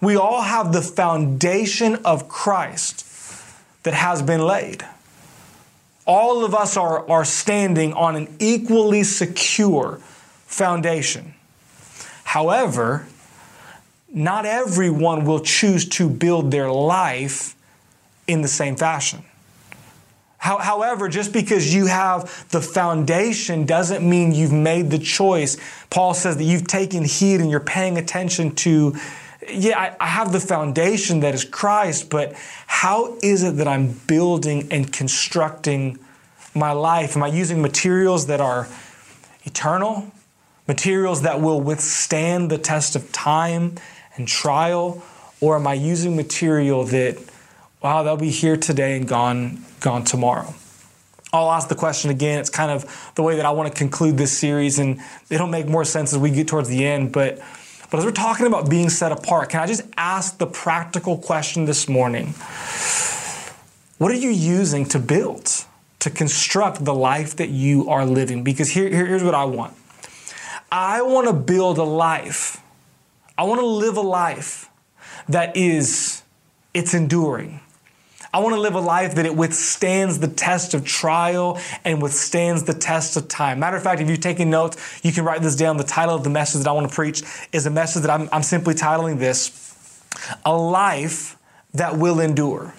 we 0.01 0.17
all 0.17 0.43
have 0.43 0.73
the 0.73 0.83
foundation 0.83 1.97
of 2.05 2.29
Christ 2.29 3.05
that 3.83 3.95
has 3.95 4.23
been 4.23 4.41
laid. 4.41 4.85
All 6.07 6.45
of 6.45 6.55
us 6.55 6.77
are, 6.77 7.09
are 7.11 7.25
standing 7.25 7.93
on 7.93 8.17
an 8.17 8.35
equally 8.39 9.03
secure 9.03 9.99
foundation. 10.47 11.35
However, 12.25 13.07
not 14.13 14.47
everyone 14.47 15.25
will 15.25 15.41
choose 15.41 15.87
to 15.91 16.09
build 16.09 16.51
their 16.51 16.71
life 16.71 17.55
in 18.27 18.43
the 18.43 18.49
same 18.49 18.77
fashion. 18.77 19.25
However, 20.39 21.09
just 21.09 21.33
because 21.33 21.75
you 21.75 21.87
have 21.87 22.49
the 22.51 22.61
foundation 22.61 23.67
doesn't 23.67 24.09
mean 24.09 24.33
you've 24.33 24.53
made 24.53 24.91
the 24.91 24.99
choice. 24.99 25.57
Paul 25.91 26.15
says 26.15 26.37
that 26.37 26.45
you've 26.45 26.67
taken 26.67 27.05
heed 27.05 27.41
and 27.41 27.51
you're 27.51 27.59
paying 27.59 27.99
attention 27.99 28.55
to, 28.57 28.97
yeah, 29.51 29.79
I, 29.79 29.97
I 29.99 30.07
have 30.07 30.33
the 30.33 30.41
foundation 30.41 31.21
that 31.21 31.35
is 31.35 31.45
Christ, 31.45 32.09
but 32.09 32.35
how 32.67 33.19
is 33.21 33.43
it 33.43 33.57
that 33.57 33.67
I'm 33.67 33.93
building 34.07 34.69
and 34.71 34.93
constructing 34.93 35.99
my 36.55 36.71
life? 36.71 37.17
Am 37.17 37.23
I 37.25 37.29
using 37.29 37.61
materials 37.61 38.27
that 38.29 38.41
are 38.41 38.69
eternal? 39.43 40.13
Materials 40.69 41.23
that 41.23 41.41
will 41.41 41.61
withstand 41.61 42.49
the 42.49 42.59
test 42.59 42.95
of 42.95 43.11
time 43.11 43.75
and 44.17 44.29
trial? 44.29 45.03
Or 45.41 45.57
am 45.57 45.67
I 45.67 45.75
using 45.75 46.15
material 46.15 46.85
that, 46.85 47.19
wow, 47.83 48.03
they'll 48.03 48.17
be 48.17 48.31
here 48.31 48.57
today 48.57 48.97
and 48.97 49.07
gone, 49.07 49.65
gone 49.81 50.05
tomorrow? 50.05 50.55
I'll 51.33 51.51
ask 51.51 51.69
the 51.69 51.75
question 51.75 52.11
again. 52.11 52.39
It's 52.39 52.51
kind 52.51 52.71
of 52.71 53.13
the 53.15 53.23
way 53.23 53.37
that 53.37 53.45
I 53.45 53.51
want 53.51 53.73
to 53.73 53.77
conclude 53.77 54.17
this 54.17 54.37
series, 54.37 54.79
and 54.79 55.01
it'll 55.31 55.47
make 55.47 55.67
more 55.67 55.85
sense 55.85 56.13
as 56.13 56.19
we 56.19 56.31
get 56.31 56.49
towards 56.49 56.69
the 56.69 56.87
end. 56.87 57.13
But, 57.13 57.39
but 57.91 57.99
as 57.99 58.05
we're 58.05 58.13
talking 58.13 58.47
about 58.47 58.71
being 58.71 58.89
set 58.89 59.13
apart, 59.13 59.51
can 59.51 59.61
I 59.61 59.67
just 59.67 59.83
ask 59.97 60.39
the 60.39 60.47
practical 60.47 61.19
question 61.19 61.67
this 61.67 61.89
morning? 61.89 62.35
What 63.99 64.11
are 64.11 64.17
you 64.17 64.31
using 64.31 64.87
to 64.87 64.99
build, 64.99 65.65
to 65.99 66.11
construct 66.11 66.85
the 66.85 66.95
life 66.95 67.37
that 67.37 67.51
you 67.51 67.89
are 67.91 68.07
living? 68.07 68.45
Because 68.45 68.71
here, 68.71 68.89
here 68.89 69.07
here's 69.07 69.25
what 69.25 69.35
I 69.35 69.45
want 69.45 69.75
I 70.71 71.03
want 71.03 71.27
to 71.27 71.33
build 71.33 71.79
a 71.79 71.85
life 71.85 72.63
I 73.39 73.45
want 73.45 73.61
to 73.61 73.67
live 73.67 73.97
a 73.97 74.01
life 74.01 74.69
that 75.29 75.57
is, 75.57 76.25
it's 76.75 76.93
enduring. 76.93 77.61
I 78.33 78.41
want 78.41 78.55
to 78.55 78.61
live 78.61 78.75
a 78.75 78.81
life 78.81 79.15
that 79.15 79.25
it 79.25 79.35
withstands 79.35 80.19
the 80.19 80.29
test 80.29 80.75
of 80.75 80.85
trial 80.85 81.59
and 81.85 82.03
withstands 82.03 82.65
the 82.65 82.75
test 82.75 83.17
of 83.17 83.29
time. 83.29 83.59
Matter 83.59 83.77
of 83.77 83.83
fact, 83.83 84.01
if 84.01 84.09
you're 84.09 84.17
taking 84.19 84.51
notes, 84.51 85.01
you 85.03 85.13
can 85.13 85.25
write 85.25 85.41
this 85.41 85.57
down. 85.57 85.79
The 85.79 85.85
title 85.85 86.15
of 86.15 86.25
the 86.25 86.31
message 86.31 86.63
that 86.63 86.69
I 86.69 86.73
want 86.73 86.89
to 86.89 86.95
preach 86.95 87.23
is 87.53 87.65
a 87.67 87.71
message 87.71 88.03
that 88.03 88.11
I'm, 88.11 88.29
I'm 88.31 88.43
simply 88.43 88.75
titling 88.75 89.19
this 89.19 90.03
A 90.45 90.57
Life 90.57 91.39
That 91.73 91.97
Will 91.97 92.21
Endure. 92.21 92.75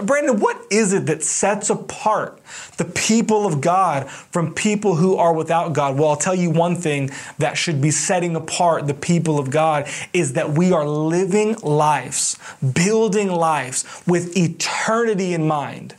Brandon, 0.00 0.40
what 0.40 0.58
is 0.70 0.94
it 0.94 1.06
that 1.06 1.22
sets 1.22 1.68
apart 1.68 2.40
the 2.78 2.84
people 2.84 3.46
of 3.46 3.60
God 3.60 4.08
from 4.10 4.54
people 4.54 4.96
who 4.96 5.16
are 5.16 5.34
without 5.34 5.74
God? 5.74 5.98
Well, 5.98 6.10
I'll 6.10 6.16
tell 6.16 6.34
you 6.34 6.50
one 6.50 6.76
thing 6.76 7.10
that 7.38 7.58
should 7.58 7.82
be 7.82 7.90
setting 7.90 8.34
apart 8.34 8.86
the 8.86 8.94
people 8.94 9.38
of 9.38 9.50
God 9.50 9.86
is 10.14 10.32
that 10.32 10.50
we 10.50 10.72
are 10.72 10.86
living 10.86 11.56
lives, 11.58 12.38
building 12.72 13.30
lives 13.30 13.84
with 14.06 14.36
eternity 14.36 15.34
in 15.34 15.46
mind, 15.46 15.94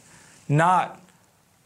not 0.50 1.00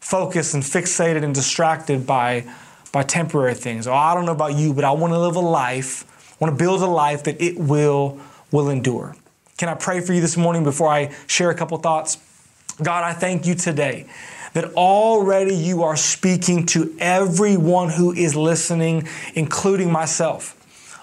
focused 0.01 0.53
and 0.53 0.63
fixated 0.63 1.23
and 1.23 1.33
distracted 1.33 2.05
by, 2.05 2.45
by 2.91 3.03
temporary 3.03 3.55
things. 3.55 3.87
Oh, 3.87 3.93
I 3.93 4.13
don't 4.13 4.25
know 4.25 4.33
about 4.33 4.55
you, 4.55 4.73
but 4.73 4.83
I 4.83 4.91
want 4.91 5.13
to 5.13 5.19
live 5.19 5.37
a 5.37 5.39
life, 5.39 6.05
want 6.41 6.53
to 6.53 6.57
build 6.57 6.81
a 6.81 6.87
life 6.87 7.23
that 7.23 7.41
it 7.41 7.57
will 7.57 8.19
will 8.51 8.69
endure. 8.69 9.15
Can 9.57 9.69
I 9.69 9.73
pray 9.73 10.01
for 10.01 10.13
you 10.13 10.21
this 10.21 10.37
morning 10.37 10.63
before 10.63 10.87
I 10.87 11.11
share 11.25 11.49
a 11.49 11.55
couple 11.55 11.79
thoughts? 11.79 12.19
God, 12.83 13.03
I 13.03 13.13
thank 13.13 13.47
you 13.47 13.55
today 13.55 14.05
that 14.53 14.65
already 14.75 15.55
you 15.55 15.81
are 15.81 15.95
speaking 15.95 16.67
to 16.67 16.95
everyone 16.99 17.89
who 17.89 18.13
is 18.13 18.35
listening, 18.35 19.07
including 19.33 19.91
myself. 19.91 20.53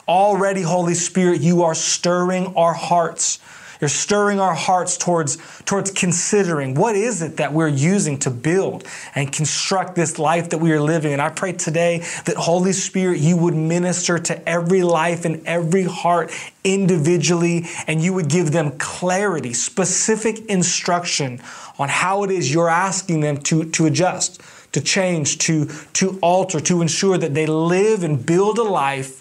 Already, 0.06 0.62
Holy 0.62 0.94
Spirit, 0.94 1.40
you 1.40 1.64
are 1.64 1.74
stirring 1.74 2.54
our 2.54 2.74
hearts 2.74 3.40
you're 3.80 3.88
stirring 3.88 4.40
our 4.40 4.54
hearts 4.54 4.96
towards, 4.96 5.38
towards 5.64 5.90
considering 5.90 6.74
what 6.74 6.96
is 6.96 7.22
it 7.22 7.36
that 7.38 7.52
we're 7.52 7.68
using 7.68 8.18
to 8.20 8.30
build 8.30 8.86
and 9.14 9.32
construct 9.32 9.94
this 9.94 10.18
life 10.18 10.50
that 10.50 10.58
we 10.58 10.72
are 10.72 10.80
living. 10.80 11.12
And 11.12 11.22
I 11.22 11.30
pray 11.30 11.52
today 11.52 11.98
that 12.24 12.36
Holy 12.36 12.72
Spirit, 12.72 13.18
you 13.18 13.36
would 13.36 13.54
minister 13.54 14.18
to 14.18 14.48
every 14.48 14.82
life 14.82 15.24
and 15.24 15.46
every 15.46 15.84
heart 15.84 16.32
individually, 16.64 17.66
and 17.86 18.02
you 18.02 18.14
would 18.14 18.28
give 18.28 18.52
them 18.52 18.72
clarity, 18.78 19.52
specific 19.52 20.44
instruction 20.46 21.40
on 21.78 21.88
how 21.88 22.24
it 22.24 22.30
is 22.30 22.52
you're 22.52 22.70
asking 22.70 23.20
them 23.20 23.36
to, 23.36 23.70
to 23.70 23.86
adjust, 23.86 24.40
to 24.72 24.80
change, 24.80 25.38
to, 25.38 25.66
to 25.92 26.18
alter, 26.22 26.60
to 26.60 26.80
ensure 26.80 27.18
that 27.18 27.34
they 27.34 27.46
live 27.46 28.02
and 28.02 28.24
build 28.24 28.58
a 28.58 28.62
life 28.62 29.20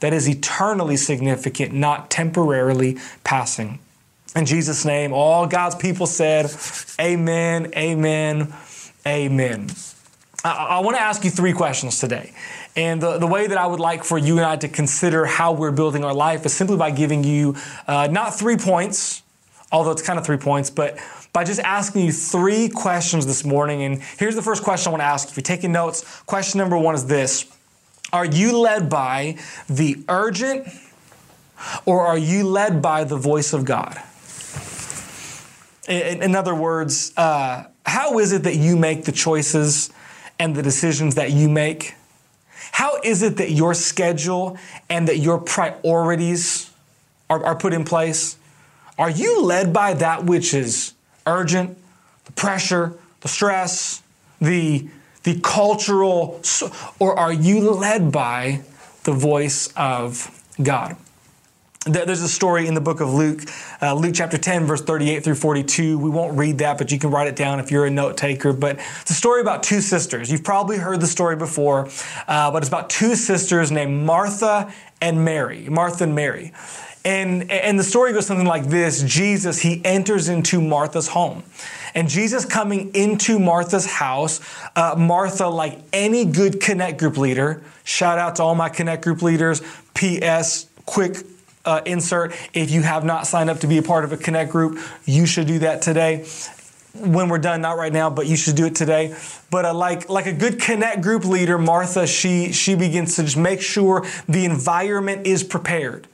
that 0.00 0.12
is 0.12 0.28
eternally 0.28 0.96
significant, 0.96 1.72
not 1.72 2.10
temporarily 2.10 2.98
passing. 3.22 3.78
In 4.36 4.46
Jesus' 4.46 4.84
name, 4.84 5.12
all 5.12 5.46
God's 5.46 5.74
people 5.74 6.06
said, 6.06 6.54
Amen, 7.00 7.72
Amen, 7.76 8.52
Amen. 9.06 9.68
I, 10.44 10.50
I 10.50 10.78
want 10.80 10.96
to 10.96 11.02
ask 11.02 11.24
you 11.24 11.30
three 11.30 11.52
questions 11.52 11.98
today. 11.98 12.32
And 12.76 13.02
the, 13.02 13.18
the 13.18 13.26
way 13.26 13.48
that 13.48 13.58
I 13.58 13.66
would 13.66 13.80
like 13.80 14.04
for 14.04 14.18
you 14.18 14.36
and 14.36 14.46
I 14.46 14.56
to 14.56 14.68
consider 14.68 15.26
how 15.26 15.52
we're 15.52 15.72
building 15.72 16.04
our 16.04 16.14
life 16.14 16.46
is 16.46 16.54
simply 16.54 16.76
by 16.76 16.92
giving 16.92 17.24
you 17.24 17.56
uh, 17.88 18.08
not 18.10 18.38
three 18.38 18.56
points, 18.56 19.22
although 19.72 19.90
it's 19.90 20.02
kind 20.02 20.18
of 20.18 20.24
three 20.24 20.36
points, 20.36 20.70
but 20.70 20.98
by 21.32 21.42
just 21.42 21.60
asking 21.60 22.04
you 22.06 22.12
three 22.12 22.68
questions 22.68 23.26
this 23.26 23.44
morning. 23.44 23.82
And 23.82 24.00
here's 24.18 24.36
the 24.36 24.42
first 24.42 24.62
question 24.62 24.90
I 24.90 24.92
want 24.92 25.00
to 25.00 25.06
ask. 25.06 25.28
If 25.28 25.36
you're 25.36 25.42
taking 25.42 25.72
notes, 25.72 26.20
question 26.22 26.58
number 26.58 26.78
one 26.78 26.94
is 26.94 27.06
this 27.06 27.50
Are 28.12 28.24
you 28.24 28.56
led 28.56 28.88
by 28.88 29.38
the 29.68 29.96
urgent 30.08 30.68
or 31.84 32.06
are 32.06 32.18
you 32.18 32.44
led 32.44 32.80
by 32.80 33.02
the 33.02 33.16
voice 33.16 33.52
of 33.52 33.64
God? 33.64 34.00
In, 35.90 36.36
other 36.36 36.54
words, 36.54 37.12
uh, 37.16 37.64
how 37.84 38.20
is 38.20 38.30
it 38.32 38.44
that 38.44 38.54
you 38.54 38.76
make 38.76 39.04
the 39.04 39.12
choices 39.12 39.90
and 40.38 40.54
the 40.54 40.62
decisions 40.62 41.16
that 41.16 41.32
you 41.32 41.48
make? 41.48 41.94
How 42.70 43.00
is 43.02 43.22
it 43.22 43.38
that 43.38 43.50
your 43.50 43.74
schedule 43.74 44.56
and 44.88 45.08
that 45.08 45.18
your 45.18 45.38
priorities 45.38 46.70
are, 47.28 47.44
are 47.44 47.56
put 47.56 47.72
in 47.72 47.84
place? 47.84 48.36
Are 48.98 49.10
you 49.10 49.42
led 49.42 49.72
by 49.72 49.94
that 49.94 50.24
which 50.24 50.54
is 50.54 50.92
urgent, 51.26 51.76
the 52.24 52.32
pressure, 52.32 52.94
the 53.22 53.28
stress, 53.28 54.02
the, 54.40 54.88
the 55.24 55.40
cultural, 55.40 56.40
or 57.00 57.18
are 57.18 57.32
you 57.32 57.68
led 57.68 58.12
by 58.12 58.60
the 59.02 59.12
voice 59.12 59.72
of 59.76 60.40
God? 60.62 60.96
There's 61.86 62.20
a 62.20 62.28
story 62.28 62.66
in 62.66 62.74
the 62.74 62.80
book 62.82 63.00
of 63.00 63.14
Luke, 63.14 63.40
uh, 63.80 63.94
Luke 63.94 64.12
chapter 64.14 64.36
10, 64.36 64.66
verse 64.66 64.82
38 64.82 65.24
through 65.24 65.36
42. 65.36 65.96
We 65.98 66.10
won't 66.10 66.36
read 66.36 66.58
that, 66.58 66.76
but 66.76 66.92
you 66.92 66.98
can 66.98 67.10
write 67.10 67.26
it 67.26 67.36
down 67.36 67.58
if 67.58 67.70
you're 67.70 67.86
a 67.86 67.90
note 67.90 68.18
taker. 68.18 68.52
But 68.52 68.78
it's 69.00 69.10
a 69.10 69.14
story 69.14 69.40
about 69.40 69.62
two 69.62 69.80
sisters. 69.80 70.30
You've 70.30 70.44
probably 70.44 70.76
heard 70.76 71.00
the 71.00 71.06
story 71.06 71.36
before, 71.36 71.88
uh, 72.28 72.50
but 72.50 72.58
it's 72.58 72.68
about 72.68 72.90
two 72.90 73.14
sisters 73.14 73.72
named 73.72 74.04
Martha 74.04 74.70
and 75.00 75.24
Mary. 75.24 75.70
Martha 75.70 76.04
and 76.04 76.14
Mary. 76.14 76.52
And, 77.06 77.50
and 77.50 77.78
the 77.78 77.82
story 77.82 78.12
goes 78.12 78.26
something 78.26 78.46
like 78.46 78.66
this 78.66 79.02
Jesus, 79.04 79.58
he 79.58 79.80
enters 79.82 80.28
into 80.28 80.60
Martha's 80.60 81.08
home. 81.08 81.42
And 81.94 82.10
Jesus 82.10 82.44
coming 82.44 82.94
into 82.94 83.38
Martha's 83.38 83.86
house, 83.86 84.42
uh, 84.76 84.96
Martha, 84.98 85.48
like 85.48 85.78
any 85.94 86.26
good 86.26 86.60
Connect 86.60 86.98
Group 86.98 87.16
leader, 87.16 87.62
shout 87.84 88.18
out 88.18 88.36
to 88.36 88.42
all 88.42 88.54
my 88.54 88.68
Connect 88.68 89.02
Group 89.02 89.22
leaders. 89.22 89.62
P.S. 89.94 90.66
Quick 90.84 91.16
uh, 91.64 91.82
insert. 91.84 92.34
If 92.52 92.70
you 92.70 92.82
have 92.82 93.04
not 93.04 93.26
signed 93.26 93.50
up 93.50 93.60
to 93.60 93.66
be 93.66 93.78
a 93.78 93.82
part 93.82 94.04
of 94.04 94.12
a 94.12 94.16
Connect 94.16 94.50
group, 94.50 94.78
you 95.04 95.26
should 95.26 95.46
do 95.46 95.60
that 95.60 95.82
today. 95.82 96.26
When 96.94 97.28
we're 97.28 97.38
done, 97.38 97.60
not 97.60 97.76
right 97.76 97.92
now, 97.92 98.10
but 98.10 98.26
you 98.26 98.36
should 98.36 98.56
do 98.56 98.66
it 98.66 98.74
today. 98.74 99.14
But 99.50 99.64
uh, 99.64 99.74
like 99.74 100.08
like 100.08 100.26
a 100.26 100.32
good 100.32 100.60
Connect 100.60 101.02
group 101.02 101.24
leader, 101.24 101.56
Martha, 101.56 102.06
she 102.06 102.52
she 102.52 102.74
begins 102.74 103.14
to 103.16 103.22
just 103.22 103.36
make 103.36 103.60
sure 103.60 104.04
the 104.28 104.44
environment 104.44 105.26
is 105.26 105.44
prepared. 105.44 106.08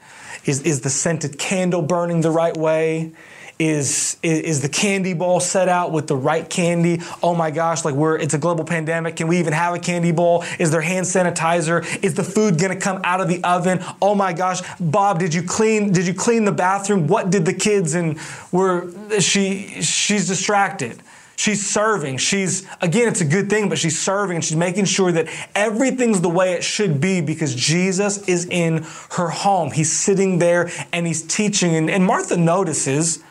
Is 0.45 0.61
is 0.63 0.83
the 0.83 0.91
scented 0.91 1.39
candle 1.39 1.81
burning 1.81 2.21
the 2.21 2.31
right 2.31 2.57
way? 2.57 3.13
Is, 3.59 4.17
is 4.23 4.61
the 4.61 4.69
candy 4.69 5.15
bowl 5.15 5.41
set 5.41 5.69
out 5.69 5.93
with 5.93 6.07
the 6.07 6.17
right 6.17 6.49
candy? 6.49 7.01
Oh 7.23 7.35
my 7.35 7.51
gosh, 7.51 7.85
like 7.85 7.95
we're 7.95 8.19
it's 8.19 8.35
a 8.35 8.39
global 8.39 8.65
pandemic. 8.65 9.17
Can 9.17 9.29
we 9.29 9.39
even 9.39 9.53
have 9.53 9.75
a 9.75 9.79
candy 9.79 10.13
bowl? 10.13 10.45
Is 10.59 10.71
there 10.71 10.83
hand 10.83 11.07
sanitizer? 11.07 11.85
Is 12.03 12.15
the 12.15 12.25
food 12.25 12.59
gonna 12.59 12.77
come 12.77 13.01
out 13.05 13.21
of 13.21 13.29
the 13.29 13.43
oven? 13.45 13.83
Oh 14.03 14.15
my 14.15 14.33
gosh, 14.33 14.61
Bob, 14.79 15.19
did 15.19 15.33
you 15.33 15.43
clean 15.43 15.93
did 15.93 16.07
you 16.07 16.15
clean 16.15 16.45
the 16.45 16.53
bathroom? 16.53 17.07
What 17.07 17.31
did 17.31 17.47
the 17.47 17.55
kids 17.55 17.95
and 17.95 18.19
were 18.53 18.91
she 19.21 19.81
she's 19.81 20.29
distracted. 20.29 21.03
She's 21.37 21.67
serving. 21.67 22.17
She's, 22.17 22.67
again, 22.81 23.09
it's 23.09 23.21
a 23.21 23.27
good 23.27 23.51
thing, 23.51 23.69
but 23.69 23.77
she's 23.77 24.01
serving 24.01 24.37
and 24.37 24.45
she's 24.45 24.57
making 24.57 24.87
sure 24.87 25.13
that 25.13 25.29
everything's 25.55 26.23
the 26.23 26.31
way 26.31 26.55
it 26.55 26.65
should 26.65 26.99
be 26.99 27.21
because 27.21 27.55
Jesus 27.55 28.27
is 28.27 28.47
in 28.47 28.87
her 29.13 29.29
home. 29.29 29.71
He's 29.71 29.93
sitting 29.93 30.39
there 30.39 30.71
and 30.95 31.07
he's 31.07 31.23
teaching. 31.23 31.77
And, 31.77 31.91
and 31.91 32.05
Martha 32.05 32.39
notices, 32.39 33.23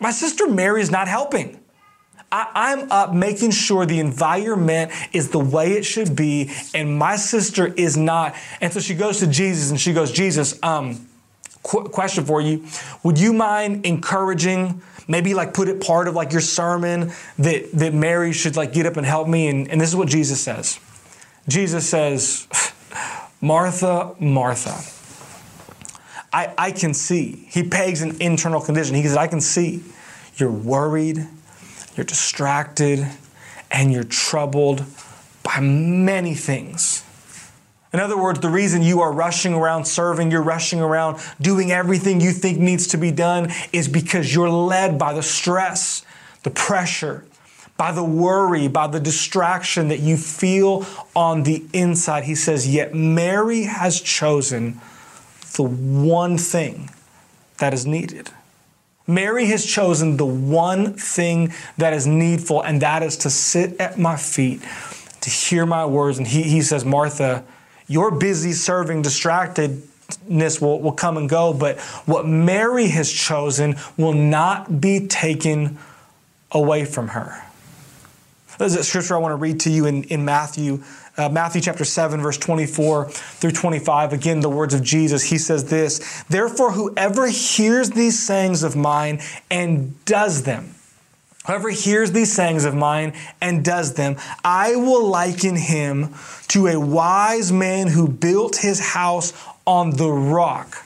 my 0.00 0.10
sister 0.10 0.48
Mary 0.48 0.82
is 0.82 0.90
not 0.90 1.08
helping. 1.08 1.58
I, 2.32 2.72
am 2.72 2.92
up 2.92 3.12
making 3.12 3.50
sure 3.50 3.86
the 3.86 3.98
environment 3.98 4.92
is 5.12 5.30
the 5.30 5.40
way 5.40 5.72
it 5.72 5.84
should 5.84 6.14
be, 6.14 6.52
and 6.74 6.96
my 6.96 7.16
sister 7.16 7.66
is 7.66 7.96
not. 7.96 8.36
And 8.60 8.72
so 8.72 8.78
she 8.78 8.94
goes 8.94 9.18
to 9.18 9.26
Jesus 9.26 9.70
and 9.70 9.80
she 9.80 9.92
goes, 9.92 10.12
Jesus, 10.12 10.56
um, 10.62 11.08
qu- 11.64 11.88
question 11.88 12.24
for 12.24 12.40
you. 12.40 12.64
Would 13.02 13.18
you 13.18 13.32
mind 13.32 13.84
encouraging 13.84 14.80
maybe 15.10 15.34
like 15.34 15.52
put 15.52 15.68
it 15.68 15.80
part 15.80 16.06
of 16.06 16.14
like 16.14 16.30
your 16.30 16.40
sermon 16.40 17.12
that, 17.38 17.72
that 17.72 17.92
Mary 17.92 18.32
should 18.32 18.56
like 18.56 18.72
get 18.72 18.86
up 18.86 18.96
and 18.96 19.04
help 19.04 19.26
me. 19.26 19.48
And, 19.48 19.68
and 19.68 19.80
this 19.80 19.88
is 19.88 19.96
what 19.96 20.08
Jesus 20.08 20.40
says. 20.40 20.78
Jesus 21.48 21.88
says, 21.88 22.46
Martha, 23.40 24.14
Martha, 24.20 24.80
I, 26.32 26.54
I 26.56 26.72
can 26.72 26.94
see. 26.94 27.46
He 27.48 27.62
pegs 27.62 28.02
an 28.02 28.20
internal 28.20 28.60
condition. 28.60 28.94
He 28.94 29.02
says, 29.02 29.16
I 29.16 29.26
can 29.26 29.40
see 29.40 29.82
you're 30.36 30.50
worried, 30.50 31.26
you're 31.96 32.06
distracted, 32.06 33.06
and 33.70 33.92
you're 33.92 34.04
troubled 34.04 34.84
by 35.42 35.60
many 35.60 36.34
things. 36.34 37.04
In 37.92 37.98
other 37.98 38.16
words, 38.16 38.38
the 38.38 38.48
reason 38.48 38.82
you 38.82 39.00
are 39.00 39.12
rushing 39.12 39.52
around 39.52 39.84
serving, 39.84 40.30
you're 40.30 40.42
rushing 40.42 40.80
around 40.80 41.20
doing 41.40 41.72
everything 41.72 42.20
you 42.20 42.30
think 42.30 42.58
needs 42.58 42.86
to 42.88 42.98
be 42.98 43.10
done 43.10 43.52
is 43.72 43.88
because 43.88 44.32
you're 44.32 44.50
led 44.50 44.96
by 44.96 45.12
the 45.12 45.22
stress, 45.22 46.04
the 46.44 46.50
pressure, 46.50 47.24
by 47.76 47.90
the 47.90 48.04
worry, 48.04 48.68
by 48.68 48.86
the 48.86 49.00
distraction 49.00 49.88
that 49.88 49.98
you 49.98 50.16
feel 50.16 50.86
on 51.16 51.42
the 51.42 51.64
inside. 51.72 52.24
He 52.24 52.36
says, 52.36 52.68
Yet 52.68 52.94
Mary 52.94 53.62
has 53.62 54.00
chosen 54.00 54.80
the 55.56 55.62
one 55.62 56.38
thing 56.38 56.90
that 57.58 57.74
is 57.74 57.86
needed. 57.86 58.30
Mary 59.06 59.46
has 59.46 59.66
chosen 59.66 60.16
the 60.16 60.26
one 60.26 60.94
thing 60.94 61.52
that 61.78 61.92
is 61.92 62.06
needful, 62.06 62.62
and 62.62 62.82
that 62.82 63.02
is 63.02 63.16
to 63.18 63.30
sit 63.30 63.78
at 63.80 63.98
my 63.98 64.16
feet, 64.16 64.62
to 65.20 65.30
hear 65.30 65.66
my 65.66 65.84
words. 65.84 66.18
And 66.18 66.26
he, 66.26 66.42
he 66.42 66.62
says, 66.62 66.84
Martha, 66.84 67.44
your 67.88 68.12
busy 68.12 68.52
serving 68.52 69.02
distractedness 69.02 70.60
will, 70.60 70.80
will 70.80 70.92
come 70.92 71.16
and 71.16 71.28
go, 71.28 71.52
but 71.52 71.80
what 72.06 72.26
Mary 72.26 72.88
has 72.88 73.10
chosen 73.12 73.76
will 73.96 74.12
not 74.12 74.80
be 74.80 75.06
taken 75.08 75.78
away 76.52 76.84
from 76.84 77.08
her. 77.08 77.42
There's 78.58 78.74
a 78.74 78.84
scripture 78.84 79.14
I 79.14 79.18
want 79.18 79.32
to 79.32 79.36
read 79.36 79.60
to 79.60 79.70
you 79.70 79.86
in, 79.86 80.04
in 80.04 80.24
Matthew, 80.24 80.82
uh, 81.20 81.28
Matthew 81.28 81.60
chapter 81.60 81.84
7, 81.84 82.20
verse 82.20 82.38
24 82.38 83.10
through 83.10 83.50
25. 83.50 84.12
Again, 84.12 84.40
the 84.40 84.48
words 84.48 84.72
of 84.72 84.82
Jesus. 84.82 85.24
He 85.24 85.38
says 85.38 85.66
this 85.66 86.24
Therefore, 86.24 86.72
whoever 86.72 87.28
hears 87.28 87.90
these 87.90 88.18
sayings 88.18 88.62
of 88.62 88.74
mine 88.74 89.20
and 89.50 90.02
does 90.04 90.44
them, 90.44 90.74
Whoever 91.46 91.70
hears 91.70 92.12
these 92.12 92.32
sayings 92.32 92.64
of 92.64 92.74
mine 92.74 93.14
and 93.40 93.64
does 93.64 93.94
them, 93.94 94.16
I 94.44 94.76
will 94.76 95.06
liken 95.06 95.56
him 95.56 96.14
to 96.48 96.66
a 96.68 96.78
wise 96.78 97.50
man 97.50 97.88
who 97.88 98.08
built 98.08 98.56
his 98.56 98.78
house 98.78 99.32
on 99.66 99.90
the 99.90 100.10
rock. 100.10 100.84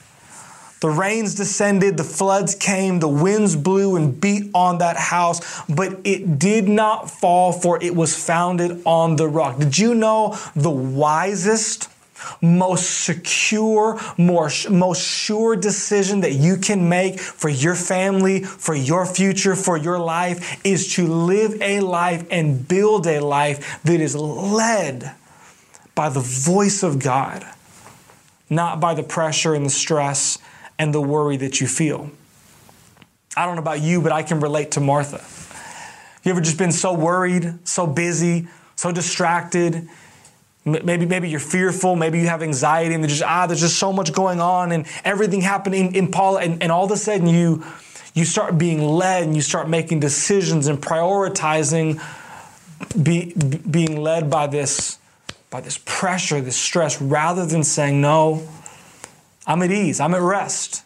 The 0.85 0.91
rains 0.91 1.35
descended, 1.35 1.97
the 1.97 2.05
floods 2.05 2.55
came, 2.55 3.01
the 3.01 3.09
winds 3.09 3.57
blew 3.57 3.97
and 3.97 4.21
beat 4.21 4.51
on 4.53 4.77
that 4.85 4.99
house, 4.99 5.63
but 5.67 5.99
it 6.05 6.39
did 6.39 6.69
not 6.69 7.11
fall, 7.11 7.53
for 7.53 7.83
it 7.83 7.97
was 7.97 8.15
founded 8.15 8.83
on 8.85 9.17
the 9.17 9.27
rock. 9.27 9.59
Did 9.59 9.79
you 9.79 9.95
know 9.95 10.39
the 10.55 10.69
wisest? 10.69 11.89
most 12.41 13.05
secure, 13.05 13.99
more, 14.17 14.51
most 14.71 15.03
sure 15.03 15.57
decision 15.57 16.21
that 16.21 16.33
you 16.33 16.57
can 16.57 16.89
make 16.89 17.19
for 17.19 17.49
your 17.49 17.75
family, 17.75 18.43
for 18.43 18.75
your 18.75 19.05
future, 19.05 19.57
for 19.57 19.77
your 19.77 19.99
life 19.99 20.61
is 20.65 20.95
to 20.95 21.07
live 21.07 21.61
a 21.61 21.81
life 21.81 22.27
and 22.31 22.67
build 22.69 23.07
a 23.07 23.21
life 23.21 23.83
that 23.85 24.01
is 24.01 24.15
led 24.17 25.15
by 25.95 26.09
the 26.09 26.21
voice 26.21 26.83
of 26.83 26.99
God, 26.99 27.45
not 28.49 28.81
by 28.81 28.95
the 28.95 29.03
pressure 29.03 29.55
and 29.55 29.67
the 29.67 29.71
stress 29.71 30.39
and 30.79 30.95
the 30.95 31.01
worry 31.01 31.37
that 31.37 31.61
you 31.61 31.67
feel. 31.67 32.11
I 33.37 33.47
don't 33.47 33.57
know 33.57 33.63
about 33.63 33.81
you, 33.81 34.01
but 34.01 34.13
I 34.13 34.23
can 34.23 34.41
relate 34.41 34.73
to 34.73 34.81
Martha. 34.81 35.25
You 36.25 36.31
ever 36.31 36.41
just 36.41 36.59
been 36.59 36.73
so 36.73 36.93
worried, 36.93 37.59
so 37.65 37.87
busy, 37.87 38.49
so 38.77 38.93
distracted? 38.93 39.89
Maybe, 40.65 41.05
maybe 41.05 41.29
you're 41.29 41.41
fearful, 41.41 41.95
maybe 41.95 42.21
you 42.21 42.29
have 42.29 42.43
anxiety, 42.43 42.95
and 42.95 43.05
there's 43.05 43.19
just, 43.19 43.25
ah, 43.25 43.47
there's 43.47 43.61
just 43.61 43.79
so 43.79 43.93
much 43.93 44.13
going 44.13 44.41
on 44.41 44.73
and 44.73 44.87
everything 45.05 45.43
happening 45.43 45.95
in 45.95 46.11
Paul, 46.11 46.39
and, 46.39 46.63
and 46.63 46.73
all 46.73 46.85
of 46.85 46.91
a 46.91 46.97
sudden 46.97 47.27
you 47.27 47.65
you 48.15 48.25
start 48.25 48.57
being 48.57 48.81
led 48.81 49.25
and 49.25 49.35
you 49.35 49.43
start 49.43 49.69
making 49.69 49.99
decisions 49.99 50.69
and 50.69 50.81
prioritizing 50.81 52.01
be, 53.03 53.35
being 53.69 54.01
led 54.01 54.31
by 54.31 54.47
this 54.47 54.99
by 55.51 55.61
this 55.61 55.79
pressure, 55.85 56.41
this 56.41 56.57
stress, 56.57 57.01
rather 57.01 57.47
than 57.47 57.63
saying, 57.63 58.01
No, 58.01 58.49
I'm 59.47 59.63
at 59.63 59.71
ease, 59.71 60.01
I'm 60.01 60.15
at 60.15 60.23
rest. 60.23 60.83